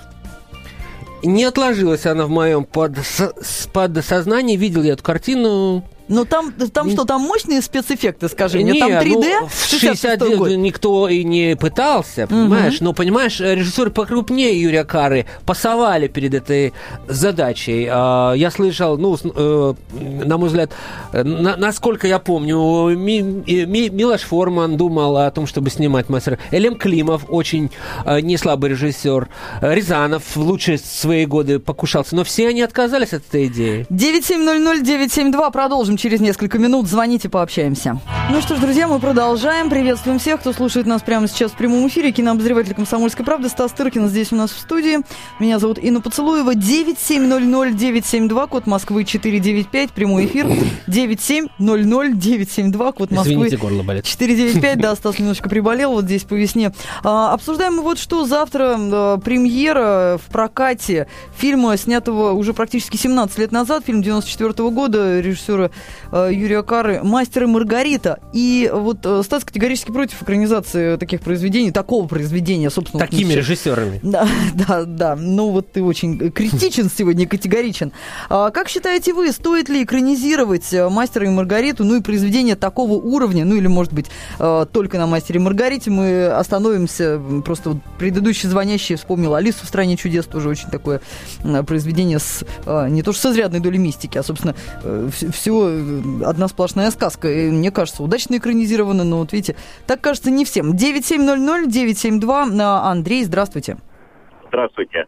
не 1.26 1.44
отложилась 1.44 2.06
она 2.06 2.26
в 2.26 2.30
моем 2.30 2.66
под, 2.66 2.98
подсознании. 3.74 4.58
Видел 4.58 4.84
я 4.84 4.94
эту 4.94 5.04
картину 5.04 5.84
ну 6.08 6.26
там, 6.26 6.52
там 6.52 6.92
что, 6.92 7.06
там 7.06 7.22
мощные 7.22 7.62
спецэффекты, 7.62 8.30
скажи 8.30 8.60
мне? 8.60 8.80
Там 8.80 8.92
3D? 8.92 9.40
Ну, 9.42 9.48
в 9.48 9.70
69 9.70 10.38
год. 10.38 10.52
никто 10.52 11.10
и 11.10 11.24
не 11.24 11.56
пытался, 11.56 12.28
понимаешь? 12.28 12.76
Угу. 12.76 12.84
Но, 12.84 12.94
понимаешь, 12.94 13.40
режиссеры 13.40 13.90
покрупнее 13.90 14.62
Юрия 14.62 14.84
Кары 14.84 15.26
пасовали 15.46 16.08
перед 16.08 16.34
этой 16.34 16.74
задачей. 17.08 17.88
А, 17.90 18.34
я 18.34 18.52
слышал, 18.52 18.98
ну, 18.98 19.18
э, 19.24 19.74
на 19.94 20.38
мой 20.38 20.50
взгляд, 20.50 20.72
насколько 21.12 22.08
я 22.08 22.20
помню, 22.20 22.58
Милош 22.96 24.22
Форман 24.22 24.78
думал 24.78 25.18
о 25.18 25.32
том, 25.32 25.48
чтобы 25.48 25.72
снимать 25.72 26.10
мастера. 26.10 26.38
Элем 26.52 26.76
Климов, 26.76 27.24
очень 27.30 27.72
э, 28.06 28.20
неслабый 28.22 28.72
режиссер. 28.72 29.28
Рязанов 29.62 30.24
в 30.36 30.38
лучшие 30.38 30.78
свои 30.78 31.26
годы 31.26 31.58
покушался. 31.60 32.16
Но 32.16 32.24
все 32.24 32.50
они 32.50 32.62
отказались 32.62 33.14
от 33.14 33.24
этой 33.28 33.48
идеи. 33.48 33.88
9700-972, 33.90 35.52
продолжим 35.52 35.95
продолжим 35.95 35.95
через 35.98 36.22
несколько 36.22 36.58
минут. 36.58 36.88
Звоните, 36.88 37.30
пообщаемся. 37.30 38.00
Ну 38.32 38.42
что 38.42 38.56
ж, 38.56 38.60
друзья, 38.60 38.88
мы 38.88 39.00
продолжаем. 39.00 39.70
Приветствуем 39.70 40.18
всех, 40.18 40.40
кто 40.40 40.52
слушает 40.52 40.88
нас 40.88 41.02
прямо 41.02 41.28
сейчас 41.28 41.52
в 41.52 41.56
прямом 41.56 41.88
эфире. 41.88 42.12
Кинообозреватель 42.12 42.74
«Комсомольской 42.74 43.24
правды» 43.24 43.50
Стас 43.50 43.72
Тыркин 43.72 44.08
здесь 44.08 44.32
у 44.32 44.36
нас 44.36 44.52
в 44.52 44.60
студии. 44.60 44.98
Меня 45.40 45.60
зовут 45.60 45.78
Инна 45.78 46.02
Поцелуева. 46.02 46.56
9700972, 46.56 48.48
код 48.48 48.66
Москвы 48.66 49.06
495, 49.06 49.92
прямой 49.92 50.26
эфир. 50.26 50.48
9700972, 50.88 52.94
код 52.94 53.12
Москвы 53.12 53.34
Извините, 53.34 53.58
горло 53.58 53.84
болит. 53.84 54.06
495, 54.06 54.80
да, 54.80 54.96
Стас 54.96 55.20
немножечко 55.20 55.48
приболел 55.48 55.92
вот 55.92 56.06
здесь 56.06 56.24
по 56.24 56.34
весне. 56.34 56.74
А, 57.04 57.34
обсуждаем 57.34 57.76
мы 57.76 57.84
вот 57.84 58.00
что. 58.00 58.26
Завтра 58.26 58.76
а, 58.78 59.18
премьера 59.18 60.20
в 60.26 60.32
прокате 60.32 61.08
фильма, 61.38 61.78
снятого 61.78 62.32
уже 62.32 62.54
практически 62.54 62.98
17 62.98 63.38
лет 63.38 63.52
назад, 63.52 63.84
фильм 63.86 64.02
94 64.02 64.50
-го 64.50 64.72
года 64.72 65.20
режиссера 65.20 65.70
Э, 66.12 66.30
Юрия 66.32 66.64
Кары 66.64 67.02
«Мастер 67.04 67.44
и 67.44 67.46
Маргарита». 67.46 68.15
И 68.34 68.70
вот 68.74 69.06
э, 69.06 69.22
Стас 69.24 69.44
категорически 69.44 69.92
против 69.92 70.22
экранизации 70.22 70.98
таких 70.98 71.22
произведений, 71.22 71.72
такого 71.72 72.08
произведения, 72.08 72.70
собственно. 72.70 73.06
Такими 73.06 73.30
вот, 73.30 73.36
режиссерами. 73.36 74.00
Да, 74.04 74.28
да, 74.54 74.84
да. 74.86 75.16
Ну 75.16 75.52
вот 75.52 75.72
ты 75.72 75.84
очень 75.84 76.32
критичен 76.32 76.90
сегодня, 76.96 77.28
категоричен. 77.28 77.92
А 78.30 78.52
как 78.52 78.70
считаете 78.70 79.14
вы, 79.14 79.32
стоит 79.32 79.70
ли 79.70 79.84
экранизировать 79.84 80.74
э, 80.74 80.90
«Мастера 80.90 81.26
и 81.26 81.30
Маргариту», 81.30 81.84
ну 81.84 81.98
и 81.98 82.02
произведение 82.02 82.56
такого 82.56 82.94
уровня, 82.94 83.46
ну 83.46 83.56
или, 83.56 83.68
может 83.68 83.94
быть, 83.94 84.08
только 84.38 84.98
на 84.98 85.08
«Мастере 85.08 85.40
и 85.40 85.44
Маргарите» 85.44 85.90
мы 85.90 86.28
остановимся, 86.28 87.22
просто 87.44 87.72
вот 87.72 87.78
предыдущий 87.98 88.50
звонящий 88.50 88.96
вспомнил 88.96 89.36
«Алису 89.36 89.60
в 89.64 89.68
стране 89.68 89.98
чудес», 89.98 90.26
тоже 90.26 90.50
очень 90.50 90.70
такое 90.70 91.02
произведение 91.66 92.20
с 92.20 92.44
не 92.66 93.02
то 93.02 93.14
что 93.14 93.30
с 93.30 93.34
изрядной 93.34 93.60
долей 93.60 93.78
мистики, 93.78 94.18
а, 94.18 94.24
собственно, 94.24 94.56
все 95.34 95.94
одна 96.26 96.48
сплошная 96.48 96.92
сказка. 96.92 97.32
И, 97.32 97.50
мне 97.50 97.72
кажется, 97.72 98.04
удачно 98.06 98.38
экранизировано, 98.38 99.04
но 99.04 99.18
вот 99.18 99.34
видите, 99.34 99.56
так 99.88 100.02
кажется 100.02 100.32
не 100.32 100.46
всем. 100.46 100.72
9700-972. 100.74 102.62
Андрей, 102.62 103.24
здравствуйте. 103.24 103.78
Здравствуйте. 104.48 105.06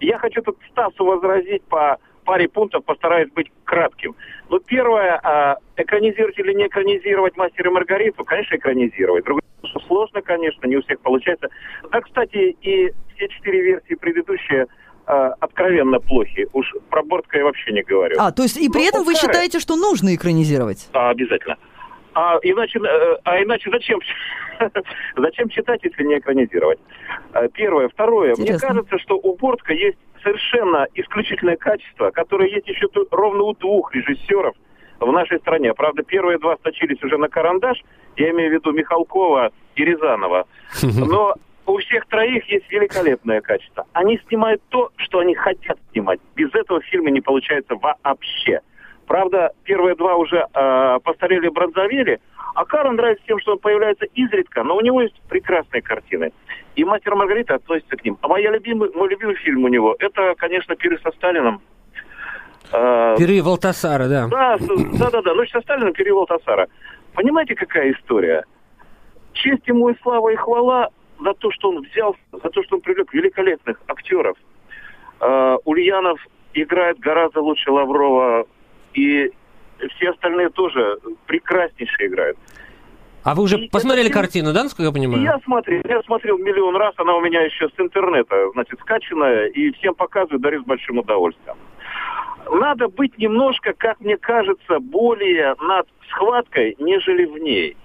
Я 0.00 0.18
хочу 0.18 0.42
тут 0.42 0.58
Стасу 0.70 1.04
возразить 1.04 1.62
по 1.64 1.98
паре 2.24 2.48
пунктов, 2.48 2.84
постараюсь 2.84 3.30
быть 3.32 3.50
кратким. 3.64 4.14
Ну, 4.50 4.58
первое, 4.60 5.18
а, 5.22 5.56
экранизировать 5.76 6.38
или 6.38 6.52
не 6.52 6.66
экранизировать 6.66 7.36
«Мастер 7.36 7.68
и 7.68 7.70
Маргариту», 7.70 8.24
конечно, 8.24 8.56
экранизировать. 8.56 9.24
Другое, 9.24 9.42
что 9.64 9.80
сложно, 9.80 10.20
конечно, 10.22 10.66
не 10.66 10.76
у 10.76 10.82
всех 10.82 11.00
получается. 11.00 11.48
Да, 11.90 12.00
кстати, 12.00 12.56
и 12.60 12.92
все 13.14 13.28
четыре 13.28 13.62
версии 13.62 13.94
предыдущие– 13.94 14.66
э, 15.08 15.30
откровенно 15.40 15.98
плохи. 16.00 16.46
Уж 16.52 16.66
про 16.90 17.02
Бортка 17.02 17.38
я 17.38 17.44
вообще 17.44 17.72
не 17.72 17.82
говорю. 17.82 18.16
А, 18.18 18.30
то 18.30 18.42
есть 18.42 18.56
и 18.56 18.68
при 18.68 18.82
Но 18.82 18.88
этом 18.88 19.04
вы 19.04 19.14
старые... 19.14 19.34
считаете, 19.34 19.58
что 19.58 19.76
нужно 19.76 20.14
экранизировать? 20.14 20.88
А, 20.92 21.10
обязательно. 21.10 21.56
А 22.20 22.36
иначе, 22.42 22.80
э, 22.80 23.16
а 23.22 23.40
иначе 23.40 23.70
зачем, 23.70 24.00
зачем 25.16 25.48
читать, 25.50 25.84
если 25.84 26.02
не 26.02 26.18
экранизировать? 26.18 26.80
Э, 27.32 27.48
первое. 27.54 27.88
Второе. 27.88 28.32
Интересно. 28.32 28.52
Мне 28.52 28.58
кажется, 28.58 28.98
что 28.98 29.14
у 29.18 29.36
Бортка 29.36 29.72
есть 29.72 29.98
совершенно 30.24 30.88
исключительное 30.94 31.56
качество, 31.56 32.10
которое 32.10 32.48
есть 32.48 32.66
еще 32.66 32.88
ровно 33.12 33.44
у 33.44 33.54
двух 33.54 33.94
режиссеров 33.94 34.56
в 34.98 35.12
нашей 35.12 35.38
стране. 35.38 35.72
Правда, 35.74 36.02
первые 36.02 36.38
два 36.38 36.56
сточились 36.56 37.00
уже 37.04 37.18
на 37.18 37.28
карандаш, 37.28 37.84
я 38.16 38.30
имею 38.30 38.50
в 38.50 38.54
виду 38.54 38.72
Михалкова 38.72 39.52
и 39.76 39.84
Рязанова. 39.84 40.48
Но 40.82 41.36
у 41.66 41.78
всех 41.78 42.04
троих 42.06 42.44
есть 42.50 42.68
великолепное 42.72 43.40
качество. 43.42 43.86
Они 43.92 44.18
снимают 44.26 44.60
то, 44.70 44.90
что 44.96 45.20
они 45.20 45.36
хотят 45.36 45.78
снимать. 45.92 46.18
Без 46.34 46.52
этого 46.52 46.80
фильма 46.80 47.10
не 47.10 47.20
получается 47.20 47.76
вообще. 47.76 48.60
Правда, 49.08 49.52
первые 49.64 49.96
два 49.96 50.16
уже 50.16 50.46
э, 50.52 50.98
постарели 51.02 51.48
бронзовели, 51.48 52.20
а 52.54 52.64
Карл 52.66 52.92
нравится 52.92 53.24
тем, 53.26 53.40
что 53.40 53.52
он 53.52 53.58
появляется 53.58 54.04
изредка, 54.14 54.62
но 54.62 54.76
у 54.76 54.82
него 54.82 55.00
есть 55.00 55.18
прекрасные 55.30 55.80
картины. 55.80 56.30
И 56.76 56.84
«Мастер 56.84 57.14
Маргарита» 57.14 57.54
относится 57.54 57.96
к 57.96 58.04
ним. 58.04 58.18
А 58.20 58.28
моя 58.28 58.50
любимый, 58.50 58.90
мой 58.94 59.08
любимый 59.08 59.36
фильм 59.36 59.64
у 59.64 59.68
него, 59.68 59.96
это, 59.98 60.34
конечно, 60.36 60.76
«Пиры 60.76 60.98
со 61.02 61.10
Сталином». 61.12 61.62
Э, 62.70 63.16
«Пиры 63.16 63.42
Валтасара», 63.42 64.08
да. 64.08 64.28
Да, 64.28 64.58
да, 64.58 65.10
да, 65.10 65.22
да. 65.22 65.34
Ночь 65.34 65.52
со 65.52 65.62
Сталином, 65.62 65.94
«Пиры 65.94 66.12
Валтасара». 66.12 66.68
Понимаете, 67.14 67.54
какая 67.54 67.92
история? 67.92 68.44
Честь 69.32 69.66
ему 69.66 69.88
и 69.88 69.94
слава 70.02 70.28
и 70.28 70.36
хвала 70.36 70.90
за 71.18 71.32
то, 71.32 71.50
что 71.50 71.70
он 71.70 71.82
взял, 71.82 72.14
за 72.30 72.50
то, 72.50 72.62
что 72.62 72.76
он 72.76 72.82
привлек 72.82 73.14
великолепных 73.14 73.80
актеров. 73.86 74.36
Uh, 75.20 75.58
Ульянов 75.64 76.20
играет 76.52 76.98
гораздо 77.00 77.40
лучше 77.40 77.72
Лаврова, 77.72 78.46
и 78.98 79.30
все 79.94 80.10
остальные 80.10 80.50
тоже 80.50 80.98
прекраснейшие 81.26 82.08
играют. 82.08 82.38
А 83.24 83.34
вы 83.34 83.42
уже 83.42 83.58
и 83.58 83.68
посмотрели 83.68 84.08
это... 84.08 84.18
картину, 84.18 84.52
да, 84.52 84.64
насколько 84.64 84.84
я 84.84 84.92
понимаю? 84.92 85.22
Я 85.22 85.38
смотрел, 85.44 85.82
я 85.84 86.02
смотрел 86.02 86.38
миллион 86.38 86.76
раз, 86.76 86.94
она 86.96 87.14
у 87.14 87.20
меня 87.20 87.42
еще 87.42 87.68
с 87.68 87.80
интернета, 87.80 88.50
значит, 88.54 88.80
скачанная, 88.80 89.46
и 89.46 89.70
всем 89.72 89.94
показываю, 89.94 90.40
дарю 90.40 90.62
с 90.62 90.66
большим 90.66 90.98
удовольствием. 90.98 91.56
Надо 92.50 92.88
быть 92.88 93.18
немножко, 93.18 93.74
как 93.76 94.00
мне 94.00 94.16
кажется, 94.16 94.78
более 94.80 95.54
над 95.60 95.86
схваткой, 96.08 96.76
нежели 96.78 97.26
в 97.26 97.38
ней. 97.38 97.76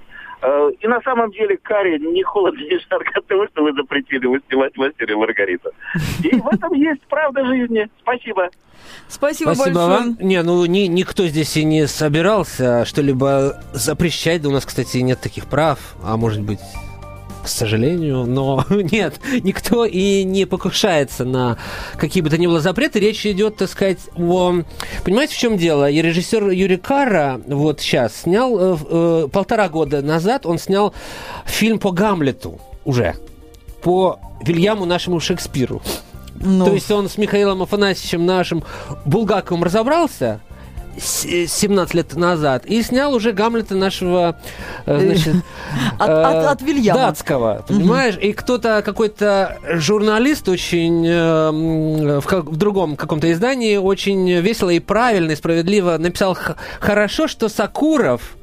Э, 0.44 0.72
и 0.78 0.88
на 0.88 1.02
самом 1.02 1.32
деле 1.32 1.58
Карри 1.58 1.98
не 2.00 2.22
холодно, 2.22 2.60
не 2.60 2.78
жарко 2.90 3.20
от 3.20 3.26
того, 3.28 3.48
что 3.48 3.64
вы 3.64 3.72
запретили 3.74 4.26
выстилать 4.26 4.76
мастер 4.76 5.10
и 5.10 5.16
Маргарита. 5.16 5.72
И 6.22 6.36
в 6.36 6.48
этом 6.48 6.74
есть 6.74 7.02
правда 7.08 7.46
жизни. 7.46 7.88
Спасибо. 8.02 8.50
Спасибо, 9.08 9.54
Спасибо 9.54 9.76
большое. 9.76 9.88
вам. 9.88 10.18
Не, 10.20 10.44
ну 10.44 10.66
ни, 10.66 10.88
никто 10.88 11.26
здесь 11.28 11.56
и 11.56 11.64
не 11.64 11.88
собирался 11.88 12.84
что-либо 12.84 13.62
запрещать. 13.72 14.42
Да 14.42 14.50
у 14.50 14.52
нас, 14.52 14.66
кстати, 14.66 14.98
нет 14.98 15.22
таких 15.22 15.46
прав. 15.46 15.80
А 16.04 16.18
может 16.18 16.42
быть, 16.42 16.60
к 17.44 17.48
сожалению, 17.48 18.26
но 18.26 18.66
нет, 18.70 19.20
никто 19.42 19.86
и 19.86 20.24
не 20.24 20.46
покушается 20.46 21.26
на 21.26 21.58
какие 21.98 22.24
бы 22.24 22.30
то 22.30 22.38
ни 22.38 22.48
было 22.48 22.62
запреты. 22.62 23.00
Речь 23.00 23.26
идет, 23.26 23.58
так 23.58 23.70
сказать, 23.70 24.00
о... 24.16 24.62
Понимаете, 25.04 25.36
в 25.36 25.38
чем 25.38 25.58
дело? 25.58 25.90
И 25.90 26.02
режиссер 26.02 26.50
Юрий 26.50 26.78
Кара 26.78 27.42
вот 27.46 27.82
сейчас 27.82 28.22
снял, 28.22 28.58
э, 28.58 28.78
э, 28.90 29.28
полтора 29.32 29.70
года 29.70 30.02
назад 30.02 30.46
он 30.46 30.58
снял 30.58 30.94
фильм 31.46 31.80
по 31.80 31.92
Гамлету 31.92 32.60
уже, 32.86 33.16
по 33.82 34.20
Вильяму 34.44 34.86
нашему 34.86 35.20
Шекспиру. 35.20 35.82
Ну, 36.36 36.66
То 36.66 36.74
есть 36.74 36.90
он 36.92 37.10
с 37.10 37.18
Михаилом 37.18 37.62
Афанасьевичем 37.62 38.26
нашим 38.26 38.64
Булгаковым 39.06 39.64
разобрался 39.64 40.42
17 41.00 41.94
лет 41.94 42.16
назад 42.16 42.66
и 42.66 42.82
снял 42.84 43.14
уже 43.14 43.32
Гамлета 43.32 43.76
нашего, 43.76 44.38
э, 44.86 45.00
значит, 45.00 45.36
От- 46.00 46.10
э, 46.10 46.22
от- 46.24 46.46
от 46.54 46.62
Вильяма. 46.62 47.00
датского, 47.00 47.66
понимаешь? 47.68 48.18
И 48.22 48.34
кто-то, 48.34 48.82
какой-то 48.84 49.58
журналист 49.76 50.48
очень 50.50 51.06
э, 51.08 51.12
м, 51.12 52.20
в, 52.22 52.26
как- 52.26 52.46
в 52.46 52.56
другом 52.58 52.96
каком-то 52.96 53.32
издании 53.32 53.78
очень 53.78 54.32
весело 54.40 54.70
и 54.70 54.80
правильно 54.80 55.32
и 55.32 55.36
справедливо 55.36 55.98
написал 55.98 56.36
«Х- 56.36 56.56
«Хорошо, 56.80 57.28
что 57.28 57.50
Сакуров 57.50 58.36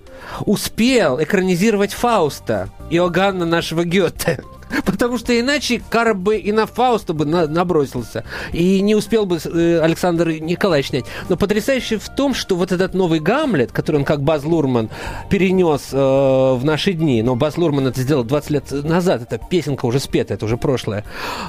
успел 0.47 1.23
экранизировать 1.23 1.92
Фауста 1.92 2.69
Иоганна 2.90 3.45
нашего 3.47 3.85
Гёте». 3.85 4.40
Потому 4.84 5.18
что 5.18 5.38
иначе 5.38 5.82
Карп 5.88 6.16
бы 6.16 6.36
и 6.36 6.52
на 6.52 6.66
Фауста 6.66 7.12
бы 7.12 7.24
на- 7.24 7.46
набросился. 7.46 8.24
И 8.52 8.80
не 8.80 8.94
успел 8.94 9.26
бы 9.26 9.38
э, 9.42 9.80
Александр 9.80 10.28
Николаевич 10.30 10.90
снять. 10.90 11.04
Но 11.28 11.36
потрясающе 11.36 11.98
в 11.98 12.08
том, 12.08 12.34
что 12.34 12.56
вот 12.56 12.72
этот 12.72 12.94
новый 12.94 13.20
Гамлет, 13.20 13.72
который 13.72 13.96
он 13.96 14.04
как 14.04 14.22
Баз 14.22 14.44
Лурман 14.44 14.90
перенес 15.28 15.88
э, 15.92 15.96
в 15.96 16.60
наши 16.64 16.92
дни, 16.92 17.22
но 17.22 17.36
Баз 17.36 17.56
Лурман 17.58 17.88
это 17.88 18.00
сделал 18.00 18.24
20 18.24 18.50
лет 18.50 18.70
назад, 18.70 19.22
это 19.22 19.38
песенка 19.38 19.86
уже 19.86 20.00
спета, 20.00 20.34
это 20.34 20.44
уже 20.44 20.56
прошлое. 20.56 21.04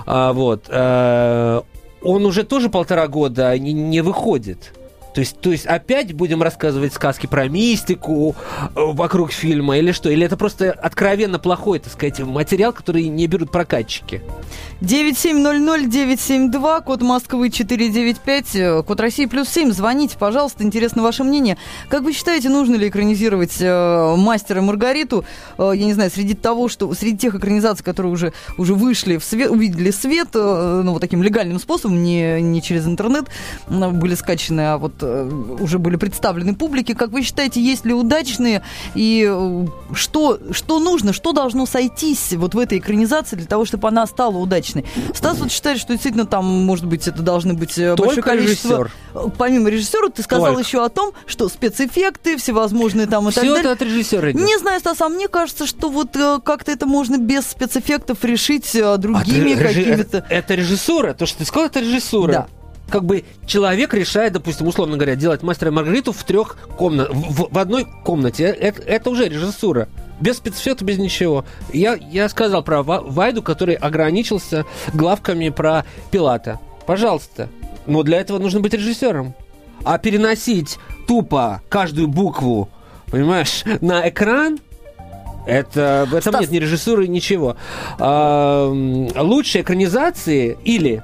А, 0.06 0.34
вот. 0.34 0.66
э, 0.70 1.62
он 2.04 2.26
уже 2.26 2.44
тоже 2.44 2.70
полтора 2.70 3.08
года 3.08 3.58
не, 3.58 3.74
не 3.74 4.02
выходит. 4.02 4.74
То 5.14 5.20
есть, 5.20 5.40
то 5.40 5.52
есть 5.52 5.66
опять 5.66 6.14
будем 6.14 6.42
рассказывать 6.42 6.94
сказки 6.94 7.28
про 7.28 7.50
мистику 7.50 8.36
э, 8.76 8.76
вокруг 8.76 9.32
фильма 9.32 9.78
или 9.78 9.92
что? 9.92 10.10
Или 10.10 10.26
это 10.26 10.38
просто 10.38 10.72
откровенно 10.72 11.38
плохой, 11.38 11.80
так 11.80 11.92
сказать, 11.92 12.20
материал, 12.20 12.72
который 12.72 13.08
не 13.08 13.28
берут 13.28 13.52
прокатчики? 13.52 14.22
9700-972, 14.82 16.84
код 16.84 17.02
Москвы 17.02 17.50
495, 17.50 18.56
э, 18.56 18.84
код 18.84 19.00
России 19.00 19.26
плюс 19.26 19.50
7. 19.50 19.72
Звоните, 19.72 20.18
пожалуйста, 20.18 20.64
интересно 20.64 21.04
ваше 21.04 21.24
мнение. 21.24 21.58
Как 21.90 22.04
вы 22.04 22.14
считаете, 22.14 22.50
нужно 22.50 22.76
ли 22.76 22.88
экранизировать 22.88 23.58
э, 23.60 24.16
«Мастера 24.18 24.62
Маргариту»? 24.62 25.26
Э, 25.58 25.74
я 25.76 25.86
не 25.86 25.94
знаю, 25.94 26.10
среди 26.10 26.36
того, 26.36 26.70
что 26.70 26.94
среди 26.94 27.18
тех 27.18 27.36
экранизаций, 27.36 27.84
которые 27.84 28.14
уже, 28.14 28.34
уже 28.58 28.74
вышли 28.74 29.18
в 29.18 29.24
свет, 29.24 29.52
увидели 29.52 29.92
свет, 29.92 30.30
э, 30.36 30.82
ну, 30.84 30.94
вот 30.94 31.02
таким 31.02 31.22
легальным 31.22 31.60
способом, 31.60 32.02
не, 32.02 32.42
не 32.42 32.62
через 32.62 32.88
интернет, 32.88 33.26
были 33.68 34.16
скачаны, 34.16 34.62
а 34.62 34.78
вот 34.78 35.01
уже 35.02 35.80
были 35.80 35.96
представлены 35.96 36.56
публике. 36.56 36.96
Как 36.96 37.10
вы 37.12 37.22
считаете, 37.24 37.62
есть 37.62 37.86
ли 37.86 37.94
удачные 37.94 38.64
и 38.96 39.28
э, 39.30 39.66
что, 39.94 40.40
что 40.52 40.80
нужно, 40.80 41.14
что 41.14 41.32
должно 41.34 41.66
сойтись 41.66 42.34
вот 42.34 42.54
в 42.56 42.60
этой 42.60 42.78
экранизации 42.80 43.36
для 43.36 43.46
того, 43.48 43.66
чтобы 43.66 43.88
она 43.88 44.06
стала 44.06 44.38
удачной? 44.38 44.86
Стас 45.14 45.38
вот 45.40 45.52
считает, 45.52 45.80
что 45.80 45.94
действительно 45.94 46.26
там, 46.26 46.46
может 46.46 46.86
быть, 46.86 47.08
это 47.08 47.22
должны 47.22 47.54
быть 47.54 47.78
э, 47.78 47.96
большое 47.96 48.16
Только 48.16 48.30
количество... 48.30 48.70
режиссер. 48.78 48.92
Э, 49.16 49.28
Помимо 49.38 49.70
режиссера, 49.70 50.10
ты 50.10 50.22
сказал 50.24 50.48
Только. 50.48 50.62
еще 50.62 50.84
о 50.86 50.90
том, 50.90 51.12
что 51.26 51.50
спецэффекты 51.50 52.38
всевозможные 52.38 53.08
там 53.08 53.28
и 53.30 53.32
так 53.32 53.44
Все 53.44 53.54
далее. 53.56 53.72
это 53.72 53.72
от 53.74 53.82
режиссера 53.82 54.32
идет. 54.32 54.42
Не 54.42 54.58
знаю, 54.60 54.80
Стас, 54.80 55.02
а 55.02 55.10
мне 55.10 55.28
кажется, 55.28 55.66
что 55.66 55.90
вот 55.90 56.16
э, 56.16 56.40
как-то 56.44 56.72
это 56.72 56.86
можно 56.86 57.18
без 57.18 57.46
спецэффектов 57.48 58.24
решить 58.24 58.76
э, 58.76 58.84
А 58.94 58.98
другими 58.98 59.52
режи- 59.52 59.64
какими-то... 59.64 60.18
это, 60.18 60.26
это 60.30 60.56
режиссура. 60.56 61.14
То, 61.14 61.26
что 61.26 61.40
ты 61.40 61.46
сказал, 61.46 61.68
это 61.68 61.80
режиссура. 61.80 62.32
Да. 62.32 62.48
Как 62.92 63.06
бы 63.06 63.24
человек 63.46 63.94
решает, 63.94 64.34
допустим, 64.34 64.68
условно 64.68 64.98
говоря, 64.98 65.16
делать 65.16 65.44
мастера 65.44 65.70
и 65.70 65.74
Маргариту 65.74 66.12
в 66.12 66.24
трех 66.26 66.58
комнатах, 66.78 67.16
в, 67.16 67.48
в 67.54 67.58
одной 67.58 67.86
комнате. 68.04 68.44
Это, 68.44 68.82
это 68.82 69.10
уже 69.10 69.30
режиссура. 69.30 69.88
Без 70.20 70.38
спецэффекта, 70.38 70.84
без 70.84 70.98
ничего. 70.98 71.46
Я, 71.74 71.96
я 71.96 72.28
сказал 72.28 72.64
про 72.64 72.84
Ва- 72.84 73.02
Вайду, 73.02 73.42
который 73.42 73.76
ограничился 73.76 74.66
главками 74.94 75.48
про 75.50 75.86
Пилата. 76.12 76.60
Пожалуйста. 76.86 77.48
Но 77.88 78.04
для 78.04 78.20
этого 78.20 78.40
нужно 78.40 78.60
быть 78.60 78.74
режиссером. 78.74 79.34
А 79.86 79.98
переносить 79.98 80.78
тупо 81.08 81.62
каждую 81.70 82.08
букву, 82.08 82.70
понимаешь, 83.10 83.64
на 83.80 84.08
экран, 84.10 84.60
это, 85.48 86.08
в 86.10 86.16
этом 86.16 86.34
Стас. 86.34 86.42
нет 86.42 86.52
ни 86.52 86.58
режиссуры, 86.58 87.08
ничего. 87.08 87.56
А, 87.98 88.68
лучшие 89.16 89.64
экранизации 89.64 90.58
или 90.64 91.02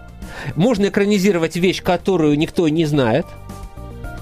можно 0.56 0.88
экранизировать 0.88 1.56
вещь, 1.56 1.82
которую 1.84 2.38
никто 2.38 2.68
не 2.70 2.86
знает, 2.86 3.26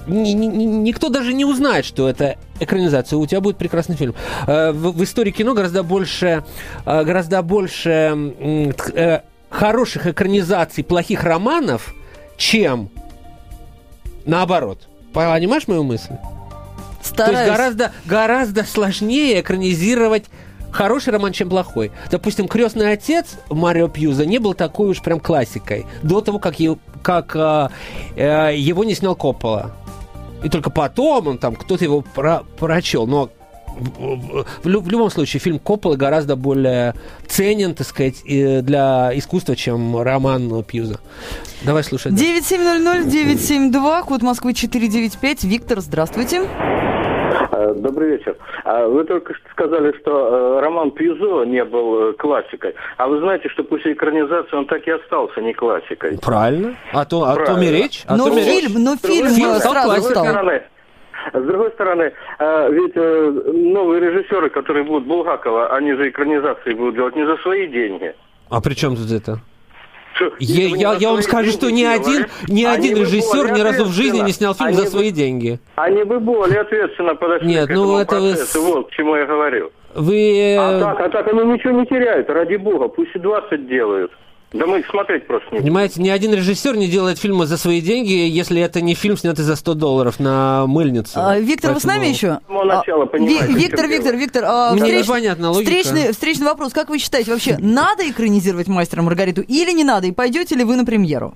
ни- 0.06 0.30
ни- 0.30 0.46
ни- 0.46 0.64
никто 0.64 1.08
даже 1.08 1.32
не 1.32 1.44
узнает, 1.44 1.84
что 1.84 2.08
это 2.08 2.36
экранизация. 2.60 3.16
У 3.16 3.26
тебя 3.26 3.40
будет 3.40 3.58
прекрасный 3.58 3.96
фильм. 3.96 4.14
Э, 4.46 4.70
В, 4.72 4.92
в 4.92 5.02
истории 5.04 5.30
кино 5.32 5.52
гораздо 5.54 5.82
больше, 5.82 6.44
э, 6.84 7.04
гораздо 7.04 7.42
больше 7.42 8.70
э, 8.94 9.20
хороших 9.50 10.06
экранизаций 10.06 10.84
плохих 10.84 11.24
романов, 11.24 11.94
чем 12.36 12.90
наоборот. 14.24 14.88
Понимаешь 15.12 15.66
мою 15.66 15.82
мысль? 15.82 16.14
То 17.02 17.08
Стараюсь. 17.08 17.38
есть 17.38 17.50
гораздо, 17.50 17.92
гораздо 18.04 18.64
сложнее 18.64 19.40
экранизировать 19.40 20.24
хороший 20.70 21.12
роман, 21.12 21.32
чем 21.32 21.48
плохой. 21.48 21.90
Допустим, 22.10 22.48
«Крестный 22.48 22.92
отец» 22.92 23.36
Марио 23.50 23.88
Пьюза 23.88 24.26
не 24.26 24.38
был 24.38 24.54
такой 24.54 24.88
уж 24.90 25.00
прям 25.02 25.20
классикой 25.20 25.86
до 26.02 26.20
того, 26.20 26.38
как, 26.38 26.60
е- 26.60 26.76
как 27.02 27.34
а, 27.36 27.70
э, 28.16 28.54
его 28.56 28.84
не 28.84 28.94
снял 28.94 29.14
Коппола. 29.16 29.72
И 30.44 30.48
только 30.48 30.70
потом 30.70 31.28
он 31.28 31.38
там, 31.38 31.56
кто-то 31.56 31.82
его 31.84 32.02
про- 32.02 32.42
прочел. 32.58 33.06
Но 33.06 33.30
в, 33.78 34.66
лю- 34.66 34.80
в 34.80 34.88
любом 34.88 35.10
случае 35.10 35.38
фильм 35.40 35.58
Коппола 35.58 35.96
гораздо 35.96 36.34
более 36.36 36.94
ценен, 37.26 37.74
так 37.74 37.86
сказать, 37.86 38.22
для 38.24 39.10
искусства, 39.14 39.54
чем 39.56 39.98
роман 40.00 40.62
Пьюза. 40.64 40.98
Давай 41.62 41.84
слушать. 41.84 42.14
да. 42.14 42.22
9700-972, 42.22 44.04
код 44.04 44.22
Москвы 44.22 44.54
495. 44.54 45.44
Виктор, 45.44 45.80
здравствуйте. 45.80 46.42
Э, 46.42 46.75
Добрый 47.74 48.10
вечер. 48.16 48.36
А 48.64 48.86
Вы 48.86 49.04
только 49.04 49.34
что 49.34 49.48
сказали, 49.50 49.92
что 50.00 50.58
э, 50.58 50.60
роман 50.60 50.90
Пьюзо 50.90 51.44
не 51.44 51.64
был 51.64 52.10
э, 52.10 52.12
классикой. 52.14 52.74
А 52.96 53.06
вы 53.08 53.20
знаете, 53.20 53.48
что 53.48 53.64
после 53.64 53.92
экранизации 53.92 54.56
он 54.56 54.66
так 54.66 54.86
и 54.86 54.90
остался 54.90 55.40
не 55.40 55.52
классикой. 55.54 56.18
Правильно. 56.22 56.74
А 56.92 57.04
то, 57.04 57.24
а 57.24 57.34
то 57.34 57.44
Правильно. 57.44 57.60
меречь. 57.60 58.04
А 58.06 58.16
но 58.16 58.24
то 58.28 58.34
меречь. 58.34 58.46
фильм, 58.66 58.82
но 58.84 58.96
фильм, 58.96 59.28
Фильм 59.28 59.54
стал 59.56 59.72
сразу 59.72 59.88
С 59.90 59.94
другой 59.94 60.10
стал. 60.10 60.24
стороны, 60.26 60.62
с 61.32 61.42
другой 61.42 61.70
стороны, 61.72 62.12
э, 62.38 62.72
ведь 62.72 62.92
э, 62.96 63.30
новые 63.52 64.00
режиссеры, 64.00 64.50
которые 64.50 64.84
будут 64.84 65.06
Булгакова, 65.08 65.74
они 65.74 65.92
же 65.94 66.08
экранизации 66.08 66.72
будут 66.74 66.94
делать 66.94 67.16
не 67.16 67.26
за 67.26 67.36
свои 67.38 67.66
деньги. 67.66 68.14
А 68.48 68.60
при 68.60 68.74
чем 68.74 68.94
тут 68.96 69.10
это? 69.10 69.38
Я, 70.38 70.68
вы 70.70 70.76
я, 70.78 70.92
я 70.94 71.10
вам 71.10 71.22
скажу, 71.22 71.50
что 71.50 71.70
ни 71.70 71.82
один, 71.84 72.26
ни 72.48 72.64
один 72.64 72.94
бы 72.94 73.00
режиссер 73.00 73.52
ни 73.52 73.60
разу 73.60 73.84
в 73.84 73.92
жизни 73.92 74.20
не 74.20 74.32
снял 74.32 74.54
фильм 74.54 74.68
они 74.68 74.76
за 74.76 74.84
бы- 74.84 74.88
свои 74.90 75.10
деньги. 75.10 75.58
Они 75.76 76.04
бы 76.04 76.20
более 76.20 76.60
ответственно 76.60 77.14
подошли 77.14 77.48
Нет, 77.48 77.66
к 77.68 77.70
ну, 77.70 77.82
этому 77.82 77.98
это 77.98 78.20
вы 78.20 78.30
процессу. 78.30 78.58
с- 78.60 78.64
Вот 78.64 78.88
к 78.88 78.90
чему 78.92 79.16
я 79.16 79.26
говорю. 79.26 79.70
Вы... 79.94 80.56
А 80.58 80.76
э, 80.76 80.80
так, 80.80 81.00
а 81.00 81.08
так 81.08 81.28
они 81.32 81.52
ничего 81.52 81.72
не 81.80 81.86
теряют, 81.86 82.28
ради 82.28 82.56
бога, 82.56 82.88
пусть 82.88 83.14
и 83.14 83.18
20 83.18 83.66
делают. 83.68 84.12
Да 84.56 84.66
мы 84.66 84.80
их 84.80 84.86
смотреть 84.88 85.26
просто 85.26 85.46
не. 85.54 85.60
Понимаете, 85.60 86.00
ни 86.00 86.08
один 86.08 86.32
режиссер 86.32 86.76
не 86.76 86.88
делает 86.88 87.18
фильмы 87.18 87.46
за 87.46 87.56
свои 87.58 87.80
деньги, 87.80 88.12
если 88.12 88.60
это 88.62 88.80
не 88.80 88.94
фильм, 88.94 89.16
снятый 89.16 89.44
за 89.44 89.54
100 89.56 89.74
долларов 89.74 90.18
на 90.20 90.66
мыльницу. 90.66 91.12
А, 91.16 91.38
Виктор, 91.38 91.72
вы 91.74 91.80
с 91.80 91.84
нами 91.84 91.98
Поэтому- 92.06 92.14
еще? 92.14 92.40
С 92.42 92.46
самого 92.46 92.64
начала 92.64 93.02
А, 93.04 93.06
понимаете, 93.06 93.44
в 93.44 93.56
Виктор, 93.56 93.86
Виктор, 93.86 94.12
дело. 94.12 94.20
Виктор, 94.20 94.44
а, 94.46 94.72
Мне 94.72 94.82
встреч- 94.82 95.04
непонятна 95.04 95.50
логика. 95.50 95.70
Встречный, 95.70 96.12
встречный 96.12 96.46
вопрос. 96.46 96.72
Как 96.72 96.88
вы 96.88 96.98
считаете, 96.98 97.30
вообще 97.32 97.56
надо 97.60 98.08
экранизировать 98.08 98.68
«Мастера 98.68 99.02
Маргариту» 99.02 99.42
или 99.42 99.72
не 99.72 99.84
надо? 99.84 100.06
И 100.06 100.12
пойдете 100.12 100.54
ли 100.54 100.64
вы 100.64 100.76
на 100.76 100.84
премьеру? 100.84 101.34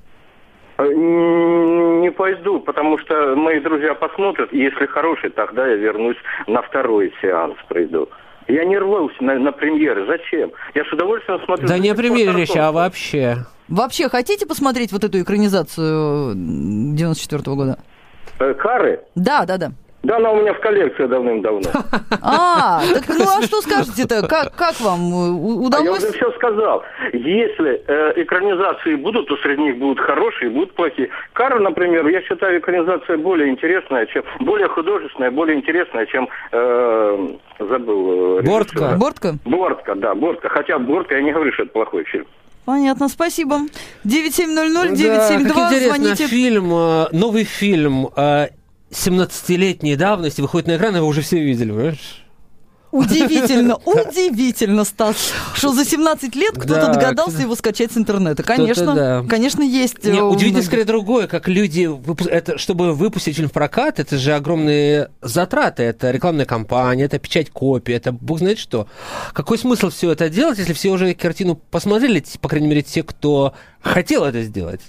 Э, 0.79 0.85
Не 0.85 2.11
пойду, 2.11 2.61
потому 2.61 2.99
что 2.99 3.35
мои 3.37 3.61
друзья 3.61 3.95
посмотрят, 3.95 4.53
и 4.53 4.59
если 4.59 4.87
хороший, 4.87 5.31
тогда 5.31 5.67
я 5.67 5.75
вернусь 5.77 6.17
на 6.47 6.63
второй 6.63 7.13
сеанс, 7.21 7.55
приду. 7.69 8.09
Я 8.51 8.65
не 8.65 8.77
рвался 8.79 9.23
на, 9.23 9.39
на 9.39 9.53
премьеры. 9.53 10.07
Зачем? 10.07 10.51
Я 10.75 10.85
с 10.85 10.93
удовольствием 10.93 11.41
смотрю... 11.45 11.69
Да 11.69 11.79
не 11.79 11.91
о 11.91 11.95
премьере 11.95 12.33
речь, 12.33 12.57
а 12.57 12.73
вообще. 12.73 13.47
Вообще, 13.69 14.09
хотите 14.09 14.47
посмотреть 14.47 14.93
вот 14.93 15.05
эту 15.05 15.21
экранизацию 15.21 16.35
94 16.35 17.43
года? 17.55 17.79
Э, 18.41 18.53
Кары? 18.55 19.01
Да, 19.15 19.45
да, 19.47 19.59
да. 19.59 19.73
Да, 20.03 20.17
она 20.17 20.31
у 20.31 20.41
меня 20.41 20.55
в 20.55 20.61
коллекции 20.61 21.07
давным-давно. 21.07 21.69
А, 22.23 22.81
так 22.95 23.05
ну 23.09 23.25
а 23.39 23.43
что 23.43 23.61
скажете-то? 23.63 24.27
Как, 24.27 24.55
как 24.57 24.81
вам? 24.81 25.13
У- 25.13 25.61
А 25.61 25.63
я 25.63 25.67
Удалось? 25.83 26.03
уже 26.05 26.13
все 26.13 26.31
сказал. 26.33 26.83
Если 27.13 27.83
э, 27.87 28.23
экранизации 28.23 28.95
будут, 28.97 29.29
то 29.29 29.37
среди 29.39 29.63
них 29.63 29.79
будут 29.79 30.01
хорошие, 30.01 30.51
будут 30.51 30.75
плохие. 30.75 31.09
Кара, 31.33 31.59
например, 31.61 32.07
я 32.09 32.23
считаю 32.23 32.59
экранизация 32.61 33.17
более 33.19 33.51
интересная, 33.51 34.07
чем 34.07 34.23
более 34.41 34.69
художественная, 34.69 35.31
более 35.31 35.57
интересная, 35.59 36.07
чем 36.07 36.29
э, 36.53 37.29
забыл. 37.59 38.39
э, 38.39 38.43
Бортка. 38.43 38.79
режиссера. 38.79 38.97
Бортка? 38.99 39.35
Бортка, 39.45 39.95
да, 39.95 40.15
Бортка. 40.15 40.49
Хотя 40.49 40.79
Бортка, 40.79 41.17
я 41.17 41.23
не 41.23 41.33
говорю, 41.33 41.53
что 41.53 41.65
это 41.65 41.73
плохой 41.73 42.05
фильм. 42.05 42.27
Понятно, 42.65 43.09
спасибо. 43.09 43.61
9700 44.05 44.75
Да, 44.75 44.89
как 44.89 44.97
972 44.97 45.67
интересно, 45.67 45.95
звоните. 45.97 46.27
фильм, 46.27 46.73
э, 46.75 47.07
новый 47.13 47.45
фильм 47.45 48.09
э, 48.17 48.49
17-летней 48.91 49.97
давности 49.97 50.41
выходит 50.41 50.69
на 50.69 50.77
экран, 50.77 50.97
его 50.97 51.07
уже 51.07 51.23
все 51.23 51.41
видели, 51.41 51.71
понимаешь? 51.71 52.25
Удивительно, 52.93 53.77
удивительно, 53.85 54.85
Стас, 54.85 55.33
что 55.55 55.73
за 55.73 55.85
17 55.85 56.35
лет 56.35 56.55
кто-то 56.55 56.87
Да, 56.87 56.93
догадался 56.95 57.43
его 57.43 57.55
скачать 57.55 57.93
с 57.93 57.97
интернета. 57.97 58.43
Конечно, 58.43 58.95
да. 58.95 59.25
конечно, 59.29 59.63
есть. 59.63 60.05
э, 60.05 60.11
Не, 60.11 60.21
у 60.21 60.31
удивительно 60.31 60.55
многих. 60.55 60.67
скорее 60.67 60.85
другое, 60.85 61.29
как 61.29 61.47
люди, 61.47 61.89
это, 62.29 62.59
чтобы 62.59 62.93
выпустить 62.95 63.37
фильм 63.37 63.49
в 63.49 63.53
прокат, 63.53 64.01
это 64.01 64.19
же 64.19 64.33
огромные 64.35 65.11
затраты, 65.23 65.85
это 65.85 66.11
рекламная 66.11 66.47
кампания, 66.47 67.05
это 67.05 67.21
печать 67.21 67.51
копий, 67.51 67.93
это 67.93 68.11
бог 68.11 68.41
знает 68.41 68.59
что. 68.59 68.89
Какой 69.33 69.57
смысл 69.57 69.91
все 69.91 70.11
это 70.11 70.29
делать, 70.29 70.59
если 70.59 70.73
все 70.73 70.91
уже 70.91 71.15
картину 71.15 71.55
посмотрели, 71.55 72.25
по 72.41 72.49
крайней 72.49 72.67
мере, 72.67 72.83
те, 72.83 73.05
кто 73.05 73.55
хотел 73.83 74.25
это 74.25 74.43
сделать? 74.43 74.81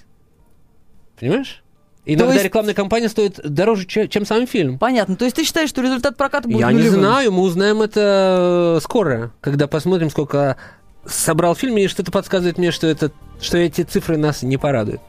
Понимаешь? 1.20 1.62
Иногда 2.06 2.34
есть- 2.34 2.46
рекламная 2.46 2.74
кампания 2.74 3.10
стоит 3.10 3.40
дороже, 3.44 3.86
че- 3.86 4.08
чем 4.08 4.26
сам 4.26 4.48
фильм. 4.48 4.80
Понятно. 4.80 5.16
То 5.16 5.26
есть 5.26 5.36
ты 5.36 5.44
считаешь, 5.44 5.70
что 5.70 5.82
результат 5.82 6.18
проката 6.18 6.48
будет 6.48 6.62
Я 6.62 6.72
не 6.72 6.80
нулевым? 6.80 7.00
знаю, 7.00 7.32
мы 7.32 7.42
узнаем 7.44 7.82
это 7.82 8.78
э, 8.78 8.84
скоро, 8.84 9.32
когда 9.42 9.68
посмотрим, 9.68 10.10
сколько 10.10 10.58
собрал 11.06 11.56
фильм, 11.56 11.78
и 11.78 11.88
что-то 11.88 12.12
подсказывает 12.12 12.58
мне, 12.58 12.72
что, 12.72 12.88
это, 12.88 13.12
что 13.40 13.58
эти 13.58 13.82
цифры 13.84 14.18
нас 14.18 14.42
не 14.44 14.58
порадуют. 14.58 15.02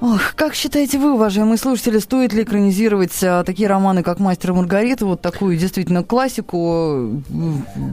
Ох, 0.00 0.34
как 0.34 0.54
считаете 0.54 0.98
вы, 0.98 1.12
уважаемые 1.12 1.58
слушатели, 1.58 1.98
стоит 1.98 2.32
ли 2.32 2.42
экранизировать 2.44 3.12
а, 3.22 3.44
такие 3.44 3.68
романы, 3.68 4.02
как 4.02 4.18
«Мастер 4.18 4.50
и 4.50 4.52
Маргарита», 4.54 5.04
вот 5.04 5.20
такую 5.20 5.58
действительно 5.58 6.02
классику 6.02 7.22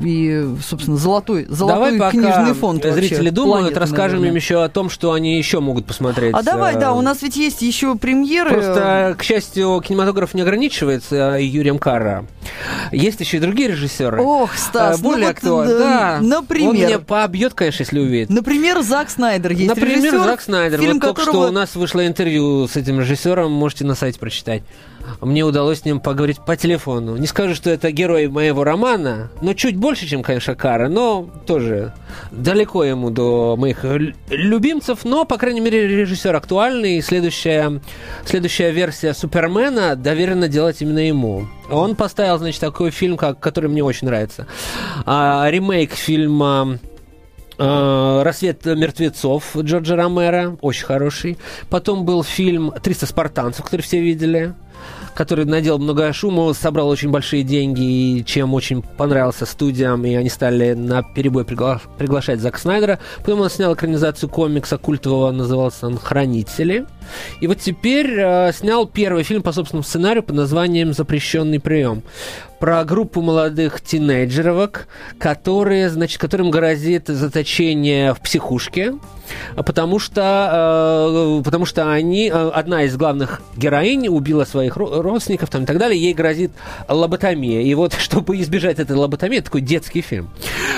и, 0.03 0.47
собственно, 0.65 0.95
золотой, 0.95 1.45
золотой 1.49 1.97
Давай 1.97 2.11
книжный 2.11 2.53
фонд 2.53 2.85
вообще 2.85 2.99
зрители 3.01 3.29
думают, 3.29 3.63
планеты, 3.63 3.79
расскажем 3.81 4.19
наверное. 4.19 4.29
им 4.29 4.35
еще 4.35 4.63
о 4.63 4.69
том, 4.69 4.89
что 4.89 5.11
они 5.11 5.37
еще 5.37 5.59
могут 5.59 5.85
посмотреть. 5.85 6.33
А 6.33 6.43
давай, 6.43 6.75
э, 6.75 6.79
да, 6.79 6.93
у 6.93 7.01
нас 7.01 7.21
ведь 7.21 7.35
есть 7.35 7.61
еще 7.61 7.95
премьеры. 7.95 8.51
Просто, 8.51 9.15
к 9.17 9.23
счастью, 9.23 9.81
кинематограф 9.85 10.33
не 10.33 10.43
ограничивается 10.43 11.35
э, 11.37 11.43
Юрием 11.43 11.77
Карра. 11.77 12.25
Есть 12.93 13.19
еще 13.19 13.35
и 13.37 13.39
другие 13.41 13.67
режиссеры. 13.69 14.21
Ох, 14.21 14.55
Стас, 14.55 14.99
Э, 14.99 15.03
более 15.03 15.25
ну 15.25 15.31
актуально. 15.31 15.71
э, 15.71 15.77
Да. 15.79 16.19
например. 16.21 16.69
Он 16.69 16.75
меня 16.77 16.99
побьет, 16.99 17.53
конечно, 17.53 17.83
если 17.83 17.99
увидит. 17.99 18.29
Например, 18.29 18.81
Зак 18.81 19.09
Снайдер 19.09 19.51
есть 19.51 19.67
Например, 19.67 19.97
режиссер, 19.97 20.23
Зак 20.23 20.41
Снайдер. 20.41 20.79
фильм 20.79 20.93
вот 20.93 21.01
только 21.01 21.21
которого... 21.25 21.43
что 21.47 21.49
у 21.51 21.53
нас 21.53 21.75
вышло 21.97 22.07
интервью 22.07 22.67
с 22.67 22.75
этим 22.75 22.99
режиссером, 22.99 23.51
можете 23.51 23.83
на 23.83 23.95
сайте 23.95 24.19
прочитать. 24.19 24.61
Мне 25.21 25.43
удалось 25.43 25.79
с 25.79 25.85
ним 25.85 25.99
поговорить 25.99 26.37
по 26.45 26.55
телефону. 26.55 27.15
Не 27.15 27.25
скажу, 27.25 27.55
что 27.55 27.69
это 27.71 27.91
герой 27.91 28.27
моего 28.27 28.63
романа, 28.63 29.31
но 29.41 29.53
чуть 29.53 29.77
больше, 29.77 30.05
чем, 30.05 30.21
конечно, 30.21 30.53
Кара, 30.53 30.89
но 30.89 31.27
тоже 31.47 31.93
далеко 32.31 32.83
ему 32.83 33.09
до 33.09 33.55
моих 33.57 33.83
лю- 33.83 34.13
любимцев, 34.29 35.05
но, 35.05 35.25
по 35.25 35.37
крайней 35.37 35.61
мере, 35.61 35.87
режиссер 35.87 36.35
актуальный, 36.35 36.97
и 36.97 37.01
следующая, 37.01 37.81
следующая 38.25 38.71
версия 38.71 39.13
Супермена 39.13 39.95
доверена 39.95 40.47
делать 40.47 40.81
именно 40.81 40.99
ему. 41.07 41.47
Он 41.71 41.95
поставил, 41.95 42.37
значит, 42.37 42.59
такой 42.59 42.91
фильм, 42.91 43.17
как, 43.17 43.39
который 43.39 43.69
мне 43.69 43.83
очень 43.83 44.07
нравится. 44.07 44.45
А, 45.05 45.47
ремейк 45.49 45.93
фильма 45.93 46.79
«Рассвет 47.57 48.65
мертвецов» 48.65 49.55
Джорджа 49.57 49.95
Ромера, 49.95 50.57
очень 50.61 50.85
хороший. 50.85 51.37
Потом 51.69 52.05
был 52.05 52.23
фильм 52.23 52.69
«300 52.69 53.05
спартанцев», 53.07 53.65
который 53.65 53.81
все 53.81 53.99
видели 53.99 54.53
который 55.17 55.45
наделал 55.45 55.79
много 55.79 56.13
шума, 56.13 56.53
собрал 56.53 56.89
очень 56.89 57.09
большие 57.09 57.41
деньги, 57.41 57.81
и 57.81 58.23
чем 58.23 58.53
очень 58.53 58.83
понравился 58.83 59.47
студиям, 59.47 60.05
и 60.05 60.13
они 60.13 60.29
стали 60.29 60.73
на 60.73 61.01
перебой 61.01 61.43
пригла- 61.43 61.81
приглашать 61.97 62.39
Зака 62.39 62.59
Снайдера. 62.59 62.99
Потом 63.25 63.41
он 63.41 63.49
снял 63.49 63.73
экранизацию 63.73 64.29
комикса 64.29 64.77
культового, 64.77 65.31
назывался 65.31 65.87
он 65.87 65.97
«Хранители». 65.97 66.85
И 67.41 67.47
вот 67.47 67.57
теперь 67.57 68.13
э, 68.19 68.51
снял 68.53 68.85
первый 68.85 69.23
фильм 69.23 69.41
по 69.41 69.51
собственному 69.51 69.83
сценарию 69.83 70.21
под 70.21 70.35
названием 70.35 70.93
«Запрещенный 70.93 71.59
прием» 71.59 72.03
про 72.59 72.83
группу 72.83 73.21
молодых 73.21 73.81
тинейджеровок, 73.81 74.87
которые, 75.19 75.89
значит, 75.89 76.19
которым 76.19 76.49
грозит 76.51 77.07
заточение 77.07 78.13
в 78.13 78.19
психушке, 78.19 78.95
потому 79.55 79.99
что, 79.99 81.39
э, 81.39 81.43
потому 81.43 81.65
что 81.65 81.91
они, 81.91 82.29
э, 82.33 82.49
одна 82.49 82.83
из 82.83 82.95
главных 82.97 83.41
героинь 83.55 84.07
убила 84.07 84.45
своих 84.45 84.77
ро- 84.77 85.01
родственников 85.01 85.49
там, 85.49 85.63
и 85.63 85.65
так 85.65 85.77
далее, 85.77 86.01
ей 86.01 86.13
грозит 86.13 86.51
лоботомия. 86.87 87.61
И 87.61 87.73
вот, 87.73 87.93
чтобы 87.99 88.39
избежать 88.41 88.79
этой 88.79 88.95
лоботомии, 88.95 89.39
такой 89.39 89.61
детский 89.61 90.01
фильм, 90.01 90.29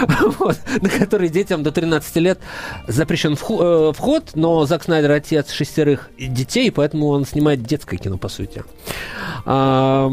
вот, 0.40 0.58
на 0.82 0.90
который 0.90 1.30
детям 1.30 1.64
до 1.64 1.72
13 1.72 2.16
лет 2.18 2.40
запрещен 2.88 3.34
э, 3.34 3.94
вход, 3.96 4.32
но 4.36 4.66
Зак 4.66 4.84
Снайдер 4.84 5.12
отец 5.12 5.52
шестерых 5.52 6.10
детей, 6.20 6.72
поэтому 6.72 7.08
он 7.08 7.26
снимает 7.26 7.64
детское 7.64 7.98
кино, 7.98 8.18
по 8.18 8.28
сути. 8.30 8.64
Э, 9.46 10.10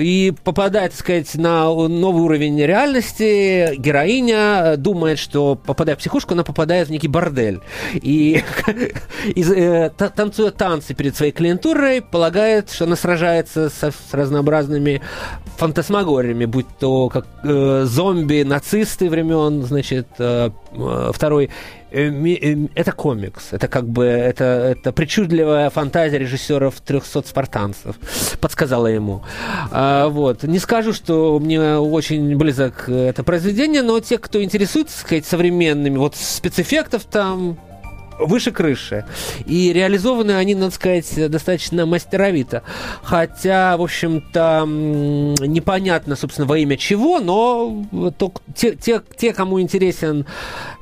И 0.00 0.32
попадает, 0.44 0.73
так 0.82 0.92
сказать, 0.94 1.34
на 1.34 1.64
новый 1.66 2.22
уровень 2.22 2.60
реальности. 2.62 3.74
Героиня 3.76 4.62
э, 4.72 4.76
думает, 4.76 5.18
что, 5.18 5.54
попадая 5.56 5.96
в 5.96 5.98
психушку, 5.98 6.34
она 6.34 6.44
попадает 6.44 6.88
в 6.88 6.90
некий 6.90 7.08
бордель. 7.08 7.60
И, 7.94 8.42
из- 9.34 9.50
э, 9.50 9.90
та- 9.96 10.08
танцуя 10.10 10.50
танцы 10.50 10.94
перед 10.94 11.16
своей 11.16 11.32
клиентурой, 11.32 12.00
полагает, 12.02 12.70
что 12.70 12.84
она 12.84 12.96
сражается 12.96 13.70
со- 13.70 13.90
с 13.90 14.12
разнообразными 14.12 15.00
фантасмагориями, 15.56 16.44
будь 16.46 16.66
то 16.78 17.08
как 17.08 17.26
э, 17.44 17.84
зомби, 17.86 18.42
нацисты 18.42 19.08
времен, 19.08 19.62
значит, 19.62 20.08
э, 20.18 20.50
э, 20.72 21.10
второй 21.14 21.50
это 21.94 22.92
комикс, 22.92 23.52
это 23.52 23.68
как 23.68 23.88
бы 23.88 24.04
это, 24.04 24.44
это 24.44 24.92
причудливая 24.92 25.70
фантазия 25.70 26.18
режиссеров 26.18 26.80
300 26.80 27.22
спартанцев, 27.22 27.96
подсказала 28.40 28.88
ему. 28.88 29.22
А, 29.70 30.08
вот. 30.08 30.42
Не 30.42 30.58
скажу, 30.58 30.92
что 30.92 31.38
мне 31.38 31.76
очень 31.76 32.36
близок 32.36 32.88
это 32.88 33.22
произведение, 33.22 33.82
но 33.82 34.00
те, 34.00 34.18
кто 34.18 34.42
интересуется, 34.42 34.98
сказать, 34.98 35.26
современными, 35.26 35.96
вот 35.96 36.16
спецэффектов 36.16 37.04
там 37.04 37.58
выше 38.18 38.52
крыши. 38.52 39.04
И 39.46 39.72
реализованы 39.72 40.32
они, 40.32 40.54
надо 40.54 40.74
сказать, 40.74 41.30
достаточно 41.30 41.86
мастеровито. 41.86 42.62
Хотя, 43.02 43.76
в 43.76 43.82
общем-то, 43.82 44.64
непонятно, 44.66 46.16
собственно, 46.16 46.46
во 46.46 46.58
имя 46.58 46.76
чего, 46.76 47.20
но 47.20 47.84
те, 48.54 48.74
те, 48.76 49.02
те, 49.16 49.32
кому 49.32 49.60
интересен, 49.60 50.26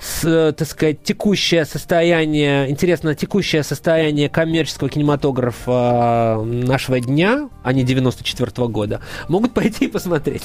с, 0.01 0.55
так 0.57 0.68
сказать, 0.68 1.03
текущее 1.03 1.64
состояние, 1.64 2.71
интересно 2.71 3.14
текущее 3.14 3.62
состояние 3.62 4.29
коммерческого 4.29 4.90
кинематографа 4.90 6.38
э, 6.40 6.45
нашего 6.45 7.01
дня, 7.01 7.49
а 7.62 7.73
не 7.73 7.85
94 7.85 8.68
года, 8.68 9.01
могут 9.29 9.55
пойти 9.55 9.87
и 9.87 9.88
посмотреть. 9.88 10.42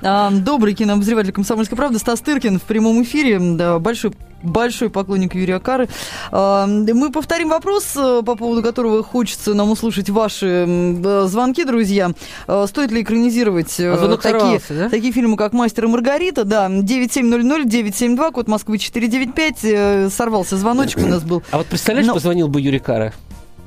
Добрый 0.00 0.74
кинообозреватель 0.74 1.32
«Комсомольской 1.32 1.76
правды» 1.76 1.98
Стас 1.98 2.20
Тыркин 2.20 2.58
в 2.58 2.62
прямом 2.62 3.02
эфире. 3.02 3.38
Большой, 3.78 4.12
большой 4.42 4.90
поклонник 4.90 5.34
Юрия 5.34 5.60
Кары. 5.60 5.88
Мы 6.32 7.10
повторим 7.12 7.48
вопрос, 7.50 7.96
э, 7.96 8.22
по 8.24 8.36
поводу 8.36 8.62
которого 8.62 9.02
хочется 9.02 9.54
нам 9.54 9.70
услышать 9.70 10.08
ваши 10.10 10.64
э, 10.68 11.26
звонки, 11.26 11.64
друзья. 11.64 12.12
А, 12.46 12.66
Стоит 12.66 12.90
ли 12.90 13.02
экранизировать 13.02 13.78
э, 13.80 13.92
А 13.92 14.16
такие, 14.16 14.60
да? 14.70 14.88
такие 14.88 15.12
фильмы, 15.12 15.36
как 15.36 15.52
«Мастер 15.52 15.84
и 15.84 15.88
Маргарита»? 15.88 16.44
Да, 16.44 16.68
9700-972, 16.68 18.32
код 18.32 18.48
Москвы 18.48 18.78
495. 18.78 19.54
Э, 19.64 20.08
Сорвался 20.10 20.56
звоночек 20.56 20.98
у 20.98 21.06
нас 21.06 21.22
был. 21.22 21.42
А 21.50 21.58
вот 21.58 21.66
представляешь, 21.66 22.06
Но- 22.06 22.14
позвонил 22.14 22.48
бы 22.48 22.60
Юрий 22.60 22.78
Кара? 22.78 23.12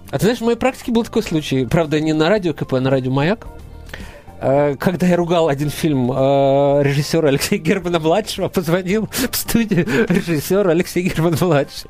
А 0.09 0.19
ты 0.19 0.25
знаешь, 0.25 0.39
в 0.39 0.45
моей 0.45 0.57
практике 0.57 0.91
был 0.91 1.03
такой 1.03 1.23
случай. 1.23 1.65
Правда, 1.65 1.99
не 1.99 2.13
на 2.13 2.29
радио 2.29 2.53
КП, 2.53 2.73
а 2.73 2.81
на 2.81 2.89
радио 2.89 3.12
Маяк. 3.12 3.47
Э, 4.43 4.75
Когда 4.77 5.08
я 5.08 5.15
ругал 5.15 5.47
один 5.47 5.69
фильм 5.69 6.12
э, 6.12 6.84
режиссера 6.84 7.29
Алексея 7.29 7.60
Германа-младшего, 7.60 8.47
позвонил 8.49 9.08
в 9.32 9.36
студию 9.36 9.86
режиссера 10.10 10.69
Алексея 10.71 11.10
Германа-младший. 11.10 11.89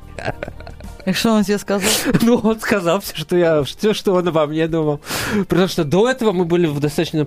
И 1.06 1.12
что 1.12 1.32
он 1.32 1.44
тебе 1.44 1.58
сказал? 1.58 1.90
Ну, 2.22 2.36
он 2.36 2.58
сказал 2.60 3.00
все, 3.00 3.14
что 3.14 3.36
я, 3.36 3.62
все, 3.64 3.92
что 3.92 4.14
он 4.14 4.28
обо 4.28 4.46
мне 4.46 4.66
думал. 4.66 5.00
Потому 5.48 5.68
что 5.68 5.84
до 5.84 6.08
этого 6.08 6.32
мы 6.32 6.44
были 6.44 6.66
в 6.66 6.80
достаточно, 6.80 7.26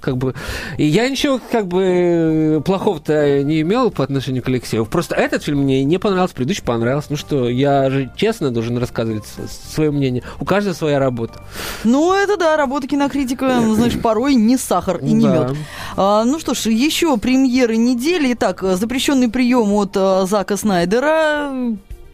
как 0.00 0.16
бы... 0.16 0.34
И 0.76 0.84
я 0.84 1.08
ничего, 1.08 1.40
как 1.50 1.66
бы, 1.66 2.62
плохого-то 2.64 3.42
не 3.42 3.62
имел 3.62 3.90
по 3.90 4.04
отношению 4.04 4.42
к 4.42 4.48
Алексею. 4.48 4.86
Просто 4.86 5.14
этот 5.16 5.42
фильм 5.42 5.60
мне 5.60 5.82
не 5.84 5.98
понравился, 5.98 6.34
предыдущий 6.34 6.62
понравился. 6.62 7.08
Ну 7.10 7.16
что, 7.16 7.48
я 7.48 7.90
же 7.90 8.10
честно 8.16 8.50
должен 8.50 8.78
рассказывать 8.78 9.24
свое 9.72 9.90
мнение. 9.90 10.22
У 10.38 10.44
каждого 10.44 10.74
своя 10.74 10.98
работа. 10.98 11.40
Ну, 11.84 12.14
это 12.14 12.36
да, 12.36 12.56
работа 12.56 12.86
кинокритика, 12.86 13.60
знаешь, 13.74 13.98
порой 14.00 14.34
не 14.34 14.56
сахар 14.56 14.98
и 14.98 15.12
не 15.12 15.24
да. 15.24 15.48
мед. 15.48 15.56
А, 15.96 16.24
ну 16.24 16.38
что 16.38 16.54
ж, 16.54 16.66
еще 16.66 17.16
премьеры 17.16 17.76
недели. 17.76 18.32
Итак, 18.34 18.62
запрещенный 18.62 19.28
прием 19.28 19.72
от 19.72 19.96
а, 19.96 20.26
Зака 20.26 20.56
Снайдера 20.56 21.52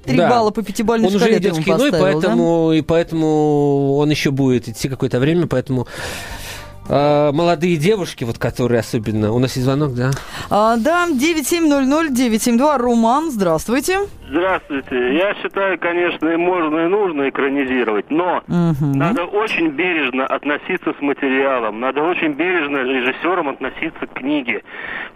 Три 0.05 0.17
да. 0.17 0.29
балла 0.29 0.51
по 0.51 0.63
пятибалльной 0.63 1.09
он 1.09 1.15
шкале 1.15 1.33
уже 1.33 1.41
идет 1.41 1.57
в 1.57 1.65
кино, 1.65 1.87
и 1.87 1.91
поэтому, 1.91 2.69
да? 2.71 2.77
и 2.77 2.83
поэтому 2.83 3.97
он 3.97 4.11
еще 4.11 4.31
будет 4.31 4.69
идти 4.69 4.89
какое-то 4.89 5.19
время, 5.19 5.47
поэтому 5.47 5.87
а, 6.89 7.33
молодые 7.33 7.77
девушки, 7.77 8.25
вот 8.25 8.39
которые 8.39 8.81
особенно... 8.81 9.33
У 9.33 9.39
нас 9.39 9.53
есть 9.53 9.65
звонок, 9.65 9.95
да? 9.95 10.11
А, 10.51 10.77
да, 10.77 11.09
9700-972, 11.09 12.77
Роман, 12.77 13.31
здравствуйте. 13.31 14.01
Здравствуйте. 14.29 15.17
Я 15.17 15.35
считаю, 15.35 15.79
конечно, 15.79 16.29
и 16.29 16.37
можно, 16.37 16.87
и 16.87 16.89
нужно 16.89 17.29
экранизировать, 17.29 18.11
но 18.11 18.43
угу. 18.49 18.97
надо 18.97 19.25
очень 19.25 19.69
бережно 19.69 20.27
относиться 20.27 20.95
с 20.99 21.01
материалом, 21.01 21.81
надо 21.81 22.03
очень 22.03 22.33
бережно 22.33 22.79
режиссерам 22.79 23.49
относиться 23.49 24.07
к 24.07 24.15
книге. 24.15 24.63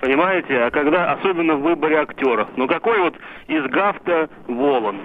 Понимаете? 0.01 0.59
А 0.59 0.71
когда, 0.71 1.13
особенно 1.13 1.55
в 1.55 1.63
выборе 1.63 1.99
актеров. 1.99 2.49
Ну 2.57 2.67
какой 2.67 3.01
вот 3.01 3.15
из 3.47 3.65
Гафта 3.65 4.29
Волан? 4.47 4.97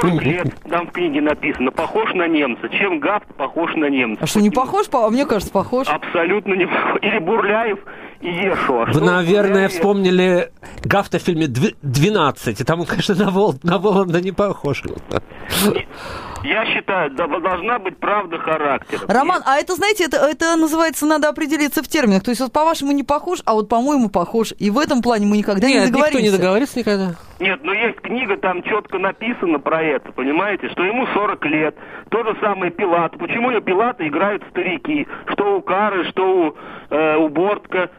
40 0.00 0.22
лет 0.24 0.46
там 0.68 0.86
в 0.86 0.92
книге 0.92 1.20
написано, 1.20 1.70
похож 1.70 2.12
на 2.14 2.26
немца. 2.28 2.68
Чем 2.70 2.98
Гафт 2.98 3.26
похож 3.34 3.74
на 3.74 3.90
немца? 3.90 4.24
А 4.24 4.26
что, 4.26 4.40
не 4.40 4.50
похож? 4.50 4.86
А 4.92 5.10
мне 5.10 5.26
кажется, 5.26 5.52
похож. 5.52 5.86
Абсолютно 5.88 6.54
не 6.54 6.66
похож. 6.66 6.98
Или 7.02 7.18
Бурляев 7.18 7.78
и 8.20 8.28
Ешуа. 8.28 8.86
Вы, 8.92 9.00
наверное, 9.00 9.68
вспомнили 9.68 10.50
Гафта 10.84 11.18
в 11.18 11.22
фильме 11.22 11.46
«12», 11.46 12.60
и 12.60 12.64
там 12.64 12.80
он, 12.80 12.86
конечно, 12.86 13.14
на, 13.14 13.30
Вол... 13.30 13.54
на 13.62 13.78
Воланда 13.78 14.20
не 14.20 14.32
похож. 14.32 14.82
Я 16.42 16.64
считаю, 16.66 17.10
да, 17.10 17.26
должна 17.26 17.78
быть 17.78 17.98
правда 17.98 18.38
характера. 18.38 19.00
Роман, 19.08 19.42
а 19.44 19.58
это, 19.58 19.74
знаете, 19.74 20.04
это, 20.04 20.16
это 20.18 20.56
называется, 20.56 21.04
надо 21.04 21.28
определиться 21.28 21.82
в 21.82 21.88
терминах. 21.88 22.22
То 22.22 22.30
есть 22.30 22.40
вот 22.40 22.50
по-вашему 22.50 22.92
не 22.92 23.02
похож, 23.02 23.40
а 23.44 23.52
вот 23.52 23.68
по-моему 23.68 24.08
похож. 24.08 24.54
И 24.58 24.70
в 24.70 24.78
этом 24.78 25.02
плане 25.02 25.26
мы 25.26 25.36
никогда 25.36 25.66
Нет, 25.68 25.86
не 25.86 25.86
договоримся. 25.90 26.18
никто 26.18 26.30
не 26.30 26.38
договорится 26.38 26.78
никогда. 26.78 27.14
Нет, 27.40 27.60
но 27.62 27.74
есть 27.74 28.00
книга, 28.00 28.36
там 28.38 28.62
четко 28.62 28.98
написано 28.98 29.58
про 29.58 29.82
это, 29.82 30.12
понимаете, 30.12 30.70
что 30.70 30.82
ему 30.82 31.06
40 31.12 31.44
лет. 31.46 31.74
То 32.08 32.22
же 32.22 32.34
самое 32.40 32.70
Пилат. 32.70 33.18
Почему 33.18 33.48
у 33.48 33.60
Пилата 33.60 34.06
играют 34.06 34.42
старики? 34.50 35.06
Что 35.32 35.58
у 35.58 35.62
Кары, 35.62 36.08
что 36.08 36.22
у, 36.24 36.54
э, 36.94 37.16
у 37.16 37.28
Бортка. 37.28 37.90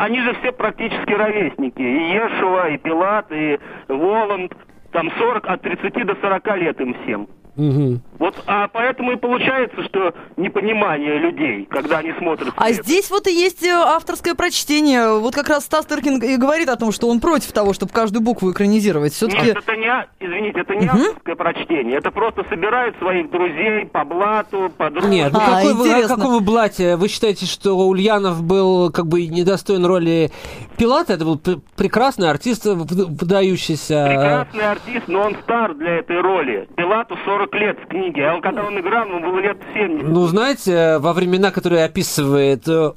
Они 0.00 0.18
же 0.22 0.32
все 0.40 0.50
практически 0.50 1.12
ровесники. 1.12 1.82
И 1.82 2.14
Ешуа, 2.14 2.68
и 2.68 2.78
Пилат, 2.78 3.26
и 3.30 3.58
Воланд. 3.88 4.50
Там 4.92 5.10
40, 5.18 5.46
от 5.46 5.60
30 5.60 6.06
до 6.06 6.16
40 6.22 6.56
лет 6.56 6.80
им 6.80 6.94
всем. 7.02 7.28
Угу. 7.56 8.00
Вот, 8.20 8.34
а 8.46 8.68
поэтому 8.68 9.12
и 9.12 9.16
получается, 9.16 9.82
что 9.84 10.12
непонимание 10.36 11.18
людей, 11.18 11.64
когда 11.64 11.98
они 11.98 12.12
смотрят. 12.18 12.52
А 12.54 12.70
здесь 12.72 13.10
вот 13.10 13.26
и 13.26 13.32
есть 13.32 13.64
э, 13.64 13.70
авторское 13.70 14.34
прочтение. 14.34 15.18
Вот 15.18 15.34
как 15.34 15.48
раз 15.48 15.64
Стас 15.64 15.86
Тыркин 15.86 16.22
и 16.22 16.36
говорит 16.36 16.68
о 16.68 16.76
том, 16.76 16.92
что 16.92 17.08
он 17.08 17.20
против 17.20 17.52
того, 17.52 17.72
чтобы 17.72 17.92
каждую 17.92 18.22
букву 18.22 18.52
экранизировать. 18.52 19.14
Все-таки... 19.14 19.46
Нет, 19.46 19.56
это 19.56 19.74
не, 19.74 20.06
извините, 20.20 20.60
это 20.60 20.74
не 20.76 20.86
угу. 20.86 20.98
авторское 20.98 21.34
прочтение. 21.34 21.96
Это 21.96 22.10
просто 22.10 22.44
собирает 22.50 22.94
своих 22.98 23.30
друзей 23.30 23.86
по 23.86 24.04
блату, 24.04 24.70
по 24.76 24.90
друг. 24.90 25.06
Нет, 25.06 25.32
ну 25.32 25.38
а, 25.40 25.56
какой 25.56 25.72
вы, 25.72 25.90
о 25.90 26.06
каком 26.06 26.32
вы 26.34 26.40
блате? 26.40 26.96
Вы 26.96 27.08
считаете, 27.08 27.46
что 27.46 27.74
Ульянов 27.74 28.42
был 28.42 28.92
как 28.92 29.06
бы 29.06 29.26
недостоин 29.26 29.86
роли 29.86 30.30
Пилата? 30.76 31.14
Это 31.14 31.24
был 31.24 31.40
прекрасный 31.74 32.28
артист, 32.28 32.66
выдающийся. 32.66 34.04
Прекрасный 34.06 34.70
артист, 34.70 35.08
но 35.08 35.22
он 35.22 35.36
стар 35.42 35.74
для 35.74 36.00
этой 36.00 36.20
роли. 36.20 36.68
Пилату 36.76 37.16
40 37.24 37.54
лет 37.54 37.78
в 37.82 37.86
книге, 37.86 38.09
а 38.18 38.34
он, 38.34 38.42
когда 38.42 38.64
он 38.64 38.78
играл, 38.78 39.06
ему 39.06 39.20
было 39.20 39.38
лет 39.40 39.58
70. 39.74 40.08
Ну, 40.08 40.26
знаете, 40.26 40.98
во 40.98 41.12
времена, 41.12 41.50
которые 41.50 41.84
описывает 41.84 42.66
э, 42.66 42.92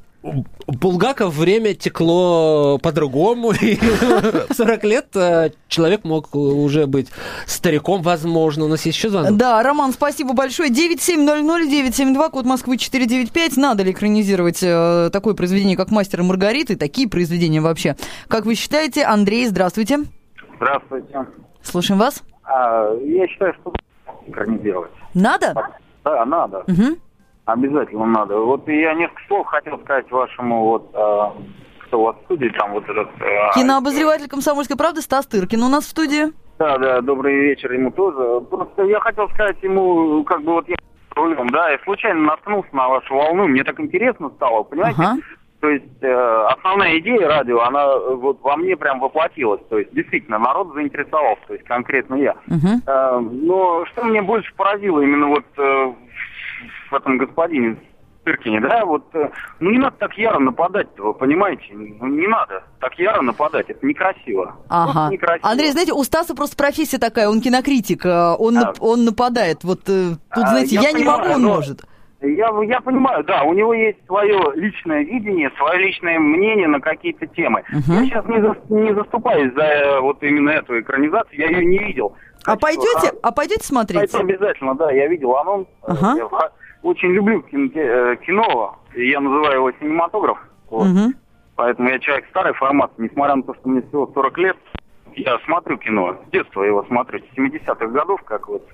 Булгаков 0.68 1.36
время 1.36 1.74
текло 1.74 2.78
по-другому, 2.82 3.52
и 3.62 3.78
40 4.54 4.84
лет 4.86 5.08
э, 5.16 5.52
человек 5.68 6.06
мог 6.06 6.34
уже 6.34 6.88
быть 6.88 7.10
стариком, 7.46 8.02
возможно. 8.02 8.66
У 8.66 8.68
нас 8.70 8.86
есть 8.86 8.98
еще 8.98 9.10
звонок? 9.10 9.36
Да, 9.36 9.62
Роман, 9.62 9.92
спасибо 9.92 10.34
большое. 10.34 10.70
9700-972, 10.70 12.30
код 12.32 12.46
Москвы 12.46 12.78
495. 12.78 13.58
Надо 13.58 13.84
ли 13.84 13.92
экранизировать 13.92 14.64
э, 14.64 15.10
такое 15.12 15.34
произведение, 15.34 15.76
как 15.76 15.92
«Мастер 15.92 16.22
и 16.22 16.24
Маргарита», 16.24 16.74
и 16.74 16.78
такие 16.78 17.10
произведения 17.10 17.60
вообще? 17.60 17.98
Как 18.30 18.46
вы 18.46 18.56
считаете? 18.56 19.04
Андрей, 19.04 19.46
здравствуйте. 19.48 20.00
Здравствуйте. 20.56 21.28
Слушаем 21.62 22.00
вас. 22.00 22.24
А, 22.44 22.94
я 23.04 23.28
считаю, 23.28 23.54
что 23.62 23.74
экранизировать. 24.28 24.92
Надо? 25.14 25.54
Да, 26.04 26.26
надо. 26.26 26.60
Угу. 26.68 26.98
Обязательно 27.46 28.06
надо. 28.06 28.38
Вот 28.38 28.68
я 28.68 28.94
несколько 28.94 29.22
слов 29.28 29.48
хотел 29.48 29.80
сказать 29.80 30.10
вашему 30.12 30.64
вот 30.64 30.92
а, 30.94 31.34
кто 31.88 32.00
у 32.00 32.04
вас 32.06 32.16
в 32.16 32.24
студии, 32.26 32.50
там 32.58 32.72
вот 32.72 32.84
этот... 32.90 33.10
А, 33.22 33.54
Кинообозреватель 33.54 34.28
«Комсомольской 34.28 34.78
правды» 34.78 35.02
Стас 35.02 35.28
Тыркин 35.28 35.62
у 35.62 35.70
нас 35.70 35.86
в 35.86 35.90
студии. 35.90 36.26
Да, 36.58 36.78
да, 36.78 37.02
добрый 37.02 37.36
вечер 37.36 37.72
ему 37.72 37.92
тоже. 37.92 38.42
Просто 38.46 38.84
я 38.84 39.00
хотел 39.00 39.30
сказать 39.30 39.62
ему, 39.62 40.24
как 40.24 40.42
бы 40.44 40.54
вот 40.54 40.68
я 40.70 40.76
рулем, 41.16 41.50
да, 41.50 41.70
я 41.70 41.78
случайно 41.84 42.22
наткнулся 42.22 42.70
на 42.76 42.90
вашу 42.90 43.14
волну, 43.14 43.48
мне 43.48 43.64
так 43.64 43.80
интересно 43.80 44.32
стало, 44.36 44.64
понимаете? 44.64 45.02
Ага. 45.02 45.18
То 45.64 45.70
есть 45.70 45.86
э, 46.02 46.46
основная 46.50 47.00
идея 47.00 47.26
радио, 47.26 47.62
она 47.62 47.86
э, 47.86 48.16
вот 48.16 48.42
во 48.42 48.58
мне 48.58 48.76
прям 48.76 49.00
воплотилась. 49.00 49.62
То 49.70 49.80
есть 49.80 49.94
действительно 49.94 50.38
народ 50.38 50.74
заинтересовался, 50.74 51.42
то 51.48 51.54
есть 51.54 51.66
конкретно 51.66 52.16
я. 52.16 52.36
Uh-huh. 52.50 52.82
Э, 52.86 53.20
но 53.22 53.86
что 53.86 54.04
мне 54.04 54.22
больше 54.22 54.54
поразило 54.56 55.00
именно 55.00 55.28
вот 55.28 55.46
э, 55.58 55.94
в 56.92 56.94
этом 56.94 57.18
господине 57.18 57.78
Тыркине, 58.26 58.60
да, 58.60 58.84
вот, 58.84 59.06
э, 59.14 59.30
ну 59.62 59.72
не 59.72 59.78
надо 59.78 59.96
так 60.00 60.18
яро 60.18 60.40
нападать, 60.40 60.90
вы 60.98 61.14
понимаете? 61.14 61.64
Ну 61.72 62.08
не 62.08 62.28
надо 62.28 62.64
так 62.82 63.00
яро 63.00 63.22
нападать, 63.22 63.70
это 63.70 63.86
некрасиво. 63.86 64.58
Ага. 64.68 65.14
Некрасиво. 65.14 65.50
Андрей, 65.50 65.72
знаете, 65.72 65.94
у 65.94 66.04
Стаса 66.04 66.36
просто 66.36 66.58
профессия 66.58 66.98
такая, 66.98 67.30
он 67.30 67.40
кинокритик, 67.40 68.06
э, 68.06 68.36
он, 68.38 68.58
а, 68.58 68.74
он 68.82 69.06
нападает. 69.06 69.64
Вот 69.64 69.86
тут, 69.86 70.20
а, 70.30 70.48
знаете, 70.50 70.76
я, 70.76 70.90
я 70.90 70.92
не 70.92 71.06
могу, 71.06 71.30
он 71.30 71.42
но... 71.42 71.56
может. 71.56 71.86
Я, 72.24 72.50
я 72.64 72.80
понимаю, 72.80 73.24
да, 73.26 73.44
у 73.44 73.54
него 73.54 73.74
есть 73.74 73.98
свое 74.06 74.40
личное 74.56 75.04
видение, 75.04 75.52
свое 75.58 75.80
личное 75.80 76.20
мнение 76.20 76.68
на 76.68 76.80
какие-то 76.80 77.28
темы. 77.28 77.64
Uh-huh. 77.70 77.96
Я 77.96 78.06
сейчас 78.06 78.26
не, 78.28 78.42
за, 78.42 78.56
не 78.70 78.94
заступаюсь 78.96 79.54
за 79.54 79.64
э, 79.64 80.00
вот 80.00 80.24
именно 80.24 80.52
эту 80.52 80.80
экранизацию, 80.80 81.38
я 81.38 81.48
ее 81.48 81.66
не 81.66 81.80
видел. 81.80 82.16
А 82.46 82.56
пойдете, 82.56 83.12
а, 83.22 83.28
а 83.28 83.32
пойдете 83.34 83.66
смотреть? 83.66 84.10
Пойду 84.12 84.26
обязательно, 84.26 84.74
да, 84.76 84.90
я 84.92 85.08
видел 85.08 85.36
анонс. 85.36 85.68
Uh-huh. 85.82 86.18
Я 86.18 86.30
очень 86.82 87.10
люблю 87.10 87.42
кино, 87.42 87.70
э, 87.76 88.16
кино, 88.26 88.80
я 88.96 89.20
называю 89.20 89.56
его 89.56 89.72
синематограф. 89.74 90.38
Вот. 90.70 90.88
Uh-huh. 90.88 91.14
Поэтому 91.58 91.90
я 91.90 92.00
человек 92.00 92.26
старой 92.30 92.54
формации, 92.54 92.96
несмотря 93.00 93.36
на 93.36 93.44
то, 93.44 93.54
что 93.54 93.68
мне 93.68 93.82
всего 93.82 94.10
40 94.14 94.38
лет, 94.38 94.58
я 95.16 95.38
смотрю 95.46 95.78
кино, 95.78 96.16
с 96.26 96.32
детства 96.32 96.64
его 96.64 96.84
смотрю, 96.86 97.20
с 97.20 97.38
70-х 97.38 97.86
годов, 97.88 98.24
как 98.24 98.48
вот 98.48 98.66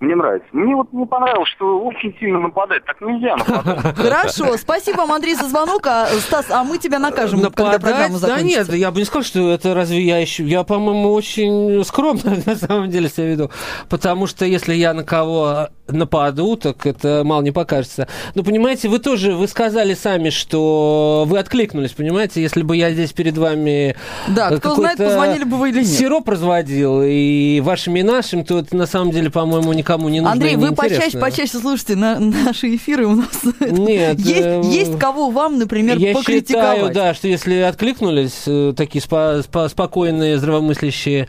мне 0.00 0.14
нравится. 0.14 0.48
Мне 0.52 0.76
вот 0.76 0.92
не 0.92 1.06
понравилось, 1.06 1.48
что 1.56 1.80
очень 1.80 2.14
сильно 2.20 2.38
нападает. 2.38 2.84
Так 2.84 3.00
нельзя 3.00 3.36
нападать. 3.36 3.96
Хорошо, 3.96 4.56
спасибо 4.56 4.98
вам, 4.98 5.12
Андрей, 5.12 5.34
за 5.34 5.48
звонок. 5.48 5.86
А, 5.86 6.06
Стас, 6.06 6.46
а 6.50 6.62
мы 6.62 6.78
тебя 6.78 7.00
накажем, 7.00 7.40
нападать? 7.40 7.80
когда 7.80 7.90
программа 7.90 8.18
закончится. 8.18 8.66
Да 8.66 8.72
нет, 8.72 8.80
я 8.80 8.90
бы 8.92 9.00
не 9.00 9.04
сказал, 9.04 9.24
что 9.24 9.50
это 9.50 9.74
разве 9.74 10.00
я 10.02 10.18
еще... 10.18 10.44
Я, 10.44 10.62
по-моему, 10.62 11.12
очень 11.12 11.84
скромно 11.84 12.36
на 12.46 12.54
самом 12.54 12.90
деле 12.90 13.08
себя 13.08 13.26
веду. 13.26 13.50
Потому 13.88 14.28
что 14.28 14.44
если 14.44 14.74
я 14.74 14.94
на 14.94 15.02
кого 15.02 15.68
нападу, 15.88 16.56
так 16.56 16.86
это 16.86 17.22
мало 17.24 17.42
не 17.42 17.50
покажется. 17.50 18.06
Но, 18.34 18.44
понимаете, 18.44 18.88
вы 18.88 19.00
тоже, 19.00 19.34
вы 19.34 19.48
сказали 19.48 19.94
сами, 19.94 20.30
что 20.30 21.24
вы 21.26 21.38
откликнулись, 21.38 21.92
понимаете? 21.92 22.42
Если 22.42 22.62
бы 22.62 22.76
я 22.76 22.92
здесь 22.92 23.12
перед 23.12 23.36
вами... 23.36 23.96
Да, 24.28 24.56
кто 24.58 24.74
знает, 24.76 24.98
позвонили 24.98 25.44
бы 25.44 25.56
вы 25.56 25.70
или 25.70 25.78
нет. 25.78 25.86
Сироп 25.88 26.28
разводил, 26.28 27.02
и 27.02 27.60
вашими 27.60 28.00
и 28.00 28.02
нашим, 28.02 28.44
то 28.44 28.58
это 28.58 28.76
на 28.76 28.86
самом 28.86 29.10
деле, 29.10 29.30
по-моему, 29.30 29.72
не 29.72 29.82
никому 29.88 30.08
не 30.08 30.20
нужно 30.20 30.32
Андрей, 30.32 30.56
вы 30.56 30.74
почаще, 30.74 31.18
почаще 31.18 31.58
слушайте 31.58 31.96
на 31.96 32.18
наши 32.18 32.76
эфиры 32.76 33.06
у 33.06 33.14
нас. 33.16 33.40
Нет. 33.60 34.18
есть, 34.20 34.40
э, 34.40 34.60
есть 34.64 34.98
кого 34.98 35.30
вам, 35.30 35.58
например, 35.58 35.96
я 35.98 36.12
покритиковать. 36.14 36.76
считаю, 36.76 36.94
да, 36.94 37.14
что 37.14 37.28
если 37.28 37.56
откликнулись 37.56 38.42
э, 38.46 38.74
такие 38.76 39.02
спо- 39.02 39.44
спо- 39.48 39.68
спокойные, 39.68 40.38
здравомыслящие 40.38 41.28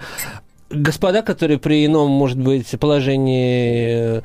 господа, 0.70 1.22
которые 1.22 1.58
при 1.58 1.86
ином, 1.86 2.12
может 2.12 2.38
быть, 2.38 2.68
положении 2.80 4.22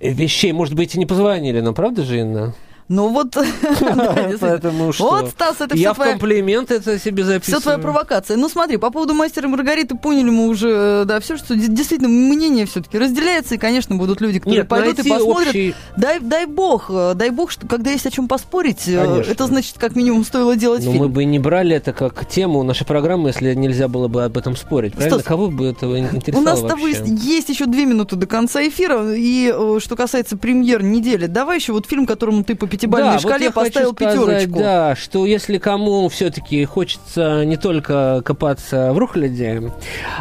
э, 0.00 0.10
вещей, 0.12 0.52
может 0.52 0.74
быть, 0.74 0.94
и 0.94 0.98
не 0.98 1.06
позвонили 1.06 1.60
нам, 1.60 1.74
правда 1.74 2.04
же, 2.04 2.20
Инна? 2.20 2.54
Ну 2.90 3.08
вот... 3.10 3.36
Поэтому 4.40 4.92
что? 4.92 5.10
Вот, 5.10 5.30
Стас, 5.30 5.60
это 5.60 5.76
Я 5.76 5.94
в 5.94 5.98
комплимент 5.98 6.72
это 6.72 6.98
себе 6.98 7.22
записываю. 7.22 7.60
Все 7.60 7.62
твоя 7.62 7.78
провокация. 7.78 8.36
Ну 8.36 8.48
смотри, 8.48 8.78
по 8.78 8.90
поводу 8.90 9.14
мастера 9.14 9.46
Маргариты 9.46 9.96
поняли 9.96 10.28
мы 10.30 10.48
уже, 10.48 11.04
да, 11.06 11.20
все, 11.20 11.36
что 11.36 11.54
действительно 11.54 12.08
мнение 12.08 12.66
все-таки 12.66 12.98
разделяется, 12.98 13.54
и, 13.54 13.58
конечно, 13.58 13.94
будут 13.94 14.20
люди, 14.20 14.40
которые 14.40 14.64
пойдут 14.64 14.98
и 14.98 15.08
посмотрят. 15.08 15.76
Дай, 15.96 16.18
дай 16.18 16.46
бог, 16.46 16.86
э, 16.90 17.12
дай 17.14 17.30
бог, 17.30 17.52
что 17.52 17.68
когда 17.68 17.92
есть 17.92 18.06
о 18.06 18.10
чем 18.10 18.26
поспорить, 18.26 18.88
э, 18.88 19.22
это 19.28 19.46
значит, 19.46 19.78
как 19.78 19.94
минимум, 19.94 20.24
стоило 20.24 20.56
делать 20.56 20.84
Но 20.84 20.90
фильм. 20.90 21.04
мы 21.04 21.08
бы 21.08 21.24
не 21.24 21.38
брали 21.38 21.76
это 21.76 21.92
как 21.92 22.26
тему 22.26 22.64
нашей 22.64 22.88
программы, 22.88 23.28
если 23.28 23.54
нельзя 23.54 23.86
было 23.86 24.08
бы 24.08 24.24
об 24.24 24.36
этом 24.36 24.56
спорить. 24.56 24.94
Правильно? 24.94 25.22
Кого 25.22 25.48
бы 25.48 25.66
это 25.66 25.86
У 25.86 25.96
интересовало 25.96 26.44
нас 26.44 26.58
с 26.58 26.66
тобой 26.66 26.96
есть, 27.06 27.50
еще 27.50 27.66
две 27.66 27.84
минуты 27.84 28.16
до 28.16 28.26
конца 28.26 28.66
эфира, 28.66 29.14
и 29.14 29.54
э, 29.54 29.78
что 29.80 29.94
касается 29.94 30.36
премьер 30.36 30.82
недели, 30.82 31.26
давай 31.26 31.58
еще 31.58 31.72
вот 31.72 31.86
фильм, 31.86 32.04
которому 32.04 32.42
ты 32.42 32.56
по 32.56 32.66
пятибалльной 32.80 33.08
Да, 33.08 33.12
вот 33.14 33.20
шкале 33.20 33.50
хочу 33.50 33.64
поставил 33.64 33.92
сказать, 33.92 34.14
пятерочку. 34.14 34.58
Да, 34.58 34.96
что 34.96 35.26
если 35.26 35.58
кому 35.58 36.08
все-таки 36.08 36.64
хочется 36.64 37.44
не 37.44 37.56
только 37.56 38.22
копаться 38.24 38.92
в 38.92 38.98
рухляде, 38.98 39.72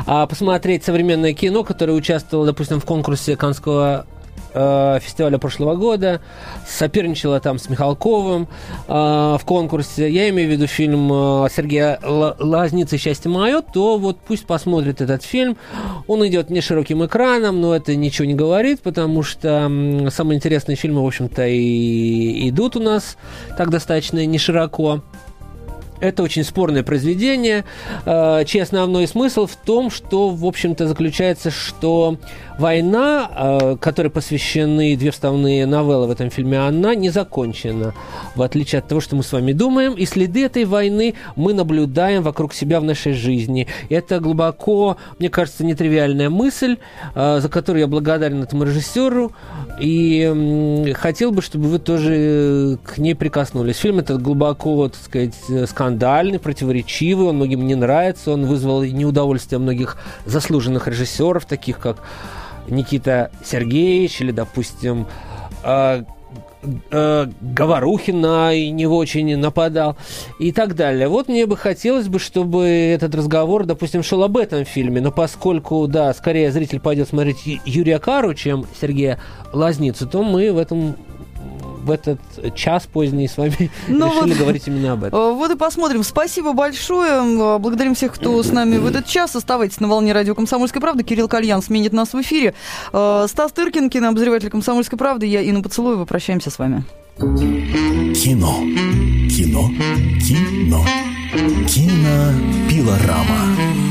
а 0.05 0.27
посмотреть 0.27 0.83
современное 0.83 1.33
кино, 1.33 1.63
которое 1.63 1.93
участвовало, 1.93 2.45
допустим, 2.45 2.79
в 2.79 2.85
конкурсе 2.85 3.35
Канского 3.35 4.05
э, 4.53 4.99
фестиваля 5.01 5.37
прошлого 5.37 5.75
года, 5.75 6.21
соперничала 6.67 7.39
там 7.39 7.59
с 7.59 7.69
Михалковым 7.69 8.47
э, 8.87 8.91
в 8.93 9.41
конкурсе. 9.45 10.09
Я 10.09 10.29
имею 10.29 10.49
в 10.49 10.51
виду 10.51 10.67
фильм 10.67 11.11
э, 11.11 11.47
Сергея 11.55 11.99
Лазницы 12.03 12.97
«Счастье 12.97 13.29
мое», 13.31 13.61
то 13.61 13.97
вот 13.97 14.17
пусть 14.19 14.45
посмотрит 14.45 15.01
этот 15.01 15.23
фильм. 15.23 15.57
Он 16.07 16.27
идет 16.27 16.49
не 16.49 16.61
широким 16.61 17.05
экраном, 17.05 17.61
но 17.61 17.75
это 17.75 17.95
ничего 17.95 18.25
не 18.25 18.35
говорит, 18.35 18.81
потому 18.81 19.23
что 19.23 19.71
самые 20.09 20.37
интересные 20.37 20.75
фильмы, 20.75 21.03
в 21.03 21.07
общем-то, 21.07 21.47
и 21.47 22.49
идут 22.49 22.75
у 22.75 22.79
нас 22.79 23.17
так 23.57 23.69
достаточно 23.69 24.25
не 24.25 24.37
широко. 24.37 25.01
Это 25.99 26.23
очень 26.23 26.45
спорное 26.45 26.81
произведение, 26.81 27.65
чей 28.05 28.61
основной 28.61 29.05
смысл 29.05 29.47
в 29.47 29.57
том, 29.57 29.91
что, 29.91 30.29
в 30.29 30.45
общем-то, 30.45 30.87
заключается, 30.87 31.51
что 31.51 32.17
война, 32.59 33.29
э, 33.35 33.77
которой 33.79 34.09
посвящены 34.09 34.95
две 34.97 35.11
вставные 35.11 35.65
новеллы 35.65 36.07
в 36.07 36.11
этом 36.11 36.29
фильме, 36.29 36.59
она 36.59 36.93
не 36.93 37.09
закончена, 37.09 37.93
в 38.35 38.41
отличие 38.41 38.79
от 38.79 38.87
того, 38.87 39.01
что 39.01 39.15
мы 39.15 39.23
с 39.23 39.31
вами 39.31 39.53
думаем, 39.53 39.93
и 39.93 40.05
следы 40.05 40.45
этой 40.45 40.65
войны 40.65 41.15
мы 41.35 41.53
наблюдаем 41.53 42.21
вокруг 42.21 42.53
себя 42.53 42.79
в 42.79 42.83
нашей 42.83 43.13
жизни. 43.13 43.67
Это 43.89 44.19
глубоко, 44.19 44.97
мне 45.19 45.29
кажется, 45.29 45.63
нетривиальная 45.63 46.29
мысль, 46.29 46.77
э, 47.15 47.39
за 47.41 47.49
которую 47.49 47.81
я 47.81 47.87
благодарен 47.87 48.43
этому 48.43 48.65
режиссеру, 48.65 49.31
и 49.79 50.93
хотел 50.97 51.31
бы, 51.31 51.41
чтобы 51.41 51.69
вы 51.69 51.79
тоже 51.79 52.77
к 52.83 52.97
ней 52.97 53.15
прикоснулись. 53.15 53.77
Фильм 53.77 53.99
этот 53.99 54.21
глубоко, 54.21 54.89
так 54.89 55.01
сказать, 55.01 55.35
э, 55.49 55.65
скандальный, 55.65 56.39
противоречивый, 56.39 57.27
он 57.27 57.37
многим 57.37 57.65
не 57.65 57.75
нравится, 57.75 58.31
он 58.31 58.45
вызвал 58.45 58.83
неудовольствие 58.83 59.59
многих 59.59 59.97
заслуженных 60.25 60.87
режиссеров, 60.87 61.45
таких 61.45 61.79
как 61.79 62.03
Никита 62.69 63.31
Сергеевич 63.43 64.21
или, 64.21 64.31
допустим, 64.31 65.07
э, 65.63 66.03
э, 66.91 67.27
Говорухин 67.41 68.21
на 68.21 68.55
него 68.55 68.97
очень 68.97 69.35
нападал 69.37 69.97
и 70.39 70.51
так 70.51 70.75
далее. 70.75 71.07
Вот 71.07 71.27
мне 71.27 71.45
бы 71.45 71.57
хотелось 71.57 72.07
бы, 72.07 72.19
чтобы 72.19 72.65
этот 72.65 73.15
разговор, 73.15 73.65
допустим, 73.65 74.03
шел 74.03 74.23
об 74.23 74.37
этом 74.37 74.65
фильме, 74.65 75.01
но 75.01 75.11
поскольку, 75.11 75.87
да, 75.87 76.13
скорее 76.13 76.51
зритель 76.51 76.79
пойдет 76.79 77.09
смотреть 77.09 77.37
Юрия 77.65 77.99
Кару, 77.99 78.33
чем 78.33 78.65
Сергея 78.79 79.19
Лазницу, 79.53 80.07
то 80.07 80.23
мы 80.23 80.51
в 80.51 80.57
этом 80.57 80.95
в 81.89 81.91
этот 81.91 82.19
час 82.55 82.85
поздний 82.85 83.27
с 83.27 83.37
вами 83.37 83.71
Ну 83.87 84.07
решили 84.07 84.33
вот. 84.33 84.37
говорить 84.39 84.67
именно 84.67 84.93
об 84.93 85.03
этом. 85.03 85.19
Э, 85.19 85.33
Вот 85.33 85.51
и 85.51 85.55
посмотрим. 85.55 86.03
Спасибо 86.03 86.53
большое. 86.53 87.21
Э, 87.23 87.57
Благодарим 87.59 87.95
всех, 87.95 88.13
кто 88.13 88.41
с 88.43 88.51
нами 88.51 88.77
в 88.77 88.85
этот 88.85 89.05
час. 89.07 89.35
Оставайтесь 89.35 89.79
на 89.79 89.87
волне 89.87 90.13
радио 90.13 90.35
«Комсомольская 90.35 90.81
правда». 90.81 91.03
Кирилл 91.03 91.27
Кальян 91.27 91.61
сменит 91.61 91.93
нас 91.93 92.13
в 92.13 92.21
эфире. 92.21 92.53
Э, 92.93 93.25
Стас 93.27 93.51
Тыркин, 93.51 93.89
кинообозреватель 93.89 94.49
«Комсомольской 94.49 94.97
правды». 94.97 95.25
Я 95.25 95.41
Инна 95.41 95.61
Поцелуева. 95.61 96.05
Прощаемся 96.05 96.49
с 96.51 96.59
вами. 96.59 96.83
Кино. 97.17 98.55
Кино. 99.29 99.69
Кино. 100.25 100.85
Кинопилорама. 101.67 103.89